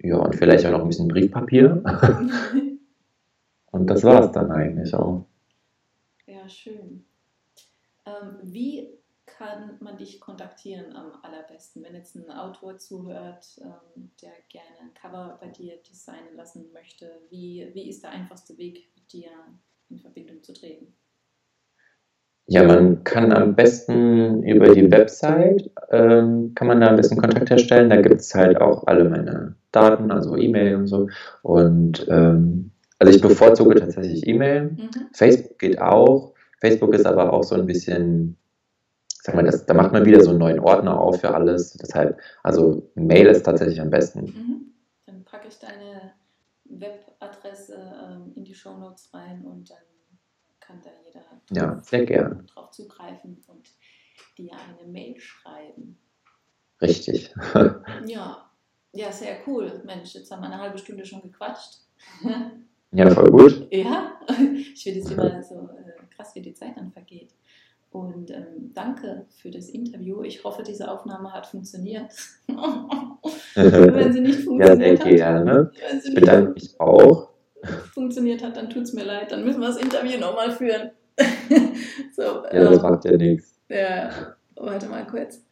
Ja, 0.00 0.18
und 0.18 0.36
vielleicht 0.36 0.66
auch 0.66 0.72
noch 0.72 0.82
ein 0.82 0.88
bisschen 0.88 1.08
Briefpapier. 1.08 1.82
Und 3.76 3.88
das 3.88 4.02
war 4.04 4.24
es 4.24 4.32
dann 4.32 4.50
eigentlich 4.50 4.94
auch. 4.94 5.26
Ja, 6.26 6.48
schön. 6.48 7.04
Ähm, 8.06 8.38
wie 8.42 8.88
kann 9.26 9.76
man 9.80 9.98
dich 9.98 10.20
kontaktieren 10.20 10.94
am 10.94 11.12
allerbesten, 11.22 11.82
wenn 11.82 11.94
jetzt 11.94 12.14
ein 12.16 12.30
Autor 12.30 12.78
zuhört, 12.78 13.60
ähm, 13.60 14.10
der 14.22 14.30
gerne 14.48 14.80
ein 14.80 14.94
Cover 14.94 15.38
bei 15.40 15.48
dir 15.48 15.74
designen 15.88 16.36
lassen 16.36 16.66
möchte? 16.72 17.10
Wie, 17.28 17.68
wie 17.74 17.88
ist 17.88 18.02
der 18.02 18.10
einfachste 18.10 18.56
Weg, 18.56 18.88
mit 18.94 19.12
dir 19.12 19.30
in 19.90 19.98
Verbindung 19.98 20.42
zu 20.42 20.54
treten? 20.54 20.94
Ja, 22.48 22.62
man 22.62 23.02
kann 23.02 23.32
am 23.32 23.56
besten 23.56 24.44
über 24.44 24.72
die 24.72 24.88
Website, 24.88 25.68
ähm, 25.90 26.52
kann 26.54 26.68
man 26.68 26.80
da 26.80 26.88
ein 26.88 26.96
bisschen 26.96 27.20
Kontakt 27.20 27.50
herstellen. 27.50 27.90
Da 27.90 28.00
gibt 28.00 28.20
es 28.20 28.32
halt 28.34 28.60
auch 28.60 28.86
alle 28.86 29.08
meine 29.08 29.56
Daten, 29.72 30.12
also 30.12 30.36
E-Mail 30.36 30.76
und 30.76 30.86
so. 30.86 31.08
Und 31.42 32.06
ähm, 32.08 32.70
also 32.98 33.12
ich 33.12 33.20
bevorzuge 33.20 33.74
tatsächlich 33.74 34.26
E-Mail. 34.26 34.70
Mhm. 34.70 34.90
Facebook 35.12 35.58
geht 35.58 35.80
auch. 35.80 36.34
Facebook 36.60 36.94
ist 36.94 37.06
aber 37.06 37.32
auch 37.32 37.42
so 37.42 37.54
ein 37.54 37.66
bisschen, 37.66 38.36
sag 39.08 39.34
mal, 39.34 39.44
das, 39.44 39.66
da 39.66 39.74
macht 39.74 39.92
man 39.92 40.06
wieder 40.06 40.22
so 40.22 40.30
einen 40.30 40.38
neuen 40.38 40.60
Ordner 40.60 40.98
auf 40.98 41.20
für 41.20 41.34
alles. 41.34 41.74
Deshalb, 41.74 42.18
also 42.42 42.90
Mail 42.94 43.26
ist 43.26 43.44
tatsächlich 43.44 43.80
am 43.80 43.90
besten. 43.90 44.24
Mhm. 44.24 44.74
Dann 45.04 45.24
packe 45.24 45.48
ich 45.48 45.58
deine 45.58 46.12
Webadresse 46.64 47.74
ähm, 47.74 48.32
in 48.34 48.44
die 48.44 48.54
Show 48.54 48.76
Notes 48.76 49.12
rein 49.12 49.44
und 49.44 49.70
dann 49.70 49.78
kann 50.60 50.80
da 50.82 50.90
jeder 51.04 51.24
ja, 51.52 51.78
sehr 51.80 52.06
gern. 52.06 52.46
drauf 52.46 52.70
zugreifen 52.70 53.42
und 53.46 53.68
dir 54.38 54.52
eine 54.52 54.90
Mail 54.90 55.20
schreiben. 55.20 55.98
Richtig. 56.80 57.32
ja. 58.06 58.50
ja, 58.92 59.12
sehr 59.12 59.36
cool. 59.46 59.82
Mensch, 59.84 60.14
jetzt 60.14 60.30
haben 60.30 60.40
wir 60.40 60.46
eine 60.46 60.60
halbe 60.60 60.78
Stunde 60.78 61.04
schon 61.04 61.22
gequatscht. 61.22 61.80
Ja, 62.96 63.10
voll 63.10 63.30
gut. 63.30 63.68
Ja, 63.70 64.12
ich 64.54 64.82
finde 64.82 65.00
es 65.00 65.10
immer 65.10 65.42
so 65.42 65.54
äh, 65.54 66.14
krass, 66.14 66.34
wie 66.34 66.40
die 66.40 66.54
Zeit 66.54 66.76
dann 66.76 66.90
vergeht. 66.90 67.34
Und 67.90 68.30
ähm, 68.30 68.72
danke 68.74 69.26
für 69.28 69.50
das 69.50 69.68
Interview. 69.68 70.22
Ich 70.22 70.44
hoffe, 70.44 70.62
diese 70.62 70.90
Aufnahme 70.90 71.32
hat 71.32 71.46
funktioniert. 71.46 72.10
wenn 73.54 74.12
sie 74.12 74.20
nicht 74.20 74.40
funktioniert 74.40 74.98
ja, 74.98 75.04
sehr 75.04 75.14
gerne. 75.14 75.52
Hat, 75.52 76.04
ich 76.04 76.14
bedanke 76.14 76.52
mich 76.52 76.80
auch. 76.80 77.30
Funktioniert 77.92 78.42
hat, 78.42 78.56
dann 78.56 78.70
tut 78.70 78.84
es 78.84 78.92
mir 78.92 79.04
leid. 79.04 79.32
Dann 79.32 79.44
müssen 79.44 79.60
wir 79.60 79.68
das 79.68 79.78
Interview 79.78 80.18
nochmal 80.18 80.50
führen. 80.50 80.90
so, 82.14 82.22
ja, 82.22 82.50
das 82.50 82.76
ähm, 82.76 82.82
macht 82.82 83.04
ja 83.04 83.16
nichts. 83.16 83.60
Ja, 83.68 84.10
warte 84.56 84.86
mal 84.86 85.06
kurz. 85.06 85.45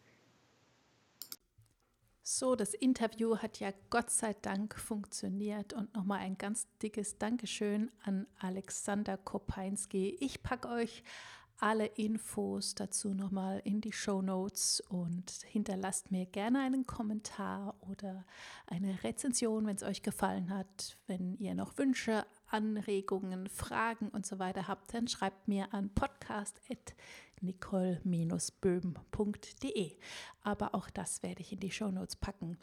So, 2.37 2.57
das 2.57 2.75
Interview 2.75 3.37
hat 3.37 3.61
ja 3.61 3.71
Gott 3.91 4.11
sei 4.11 4.35
Dank 4.43 4.75
funktioniert 4.75 5.73
und 5.73 5.95
nochmal 5.95 6.19
ein 6.19 6.37
ganz 6.37 6.67
dickes 6.83 7.17
Dankeschön 7.17 7.93
an 8.03 8.27
Alexander 8.41 9.17
Kopeinski. 9.17 10.17
Ich 10.19 10.43
packe 10.43 10.69
euch 10.69 11.05
alle 11.61 11.87
Infos 11.87 12.75
dazu 12.75 13.15
nochmal 13.15 13.63
in 13.63 13.81
die 13.81 13.93
Show 13.93 14.21
Notes 14.21 14.81
und 14.89 15.31
hinterlasst 15.47 16.11
mir 16.11 16.27
gerne 16.27 16.63
einen 16.63 16.89
Kommentar 16.89 17.77
oder 17.89 18.25
eine 18.67 19.05
Rezension, 19.05 19.65
wenn 19.69 19.77
es 19.77 19.85
euch 19.85 20.03
gefallen 20.03 20.51
hat. 20.51 20.97
Wenn 21.07 21.37
ihr 21.37 21.55
noch 21.55 21.79
Wünsche, 21.79 22.27
Anregungen, 22.49 23.49
Fragen 23.49 24.09
und 24.09 24.27
so 24.27 24.41
weiter 24.41 24.67
habt, 24.67 24.93
dann 24.93 25.07
schreibt 25.07 25.47
mir 25.47 25.73
an 25.73 25.89
podcast.nicole-böhm.de. 27.45 29.93
Aber 30.43 30.75
auch 30.75 30.91
das 30.91 31.23
werde 31.23 31.41
ich 31.41 31.53
in 31.53 31.61
die 31.61 31.71
Show 31.71 31.91
Notes 31.91 32.17
packen. 32.17 32.59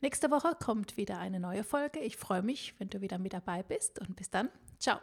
Nächste 0.00 0.30
Woche 0.30 0.56
kommt 0.62 0.96
wieder 0.96 1.18
eine 1.18 1.40
neue 1.40 1.64
Folge. 1.64 2.00
Ich 2.00 2.16
freue 2.16 2.42
mich, 2.42 2.74
wenn 2.78 2.90
du 2.90 3.00
wieder 3.00 3.18
mit 3.18 3.32
dabei 3.32 3.62
bist 3.62 4.00
und 4.00 4.16
bis 4.16 4.30
dann. 4.30 4.50
Ciao. 4.78 4.98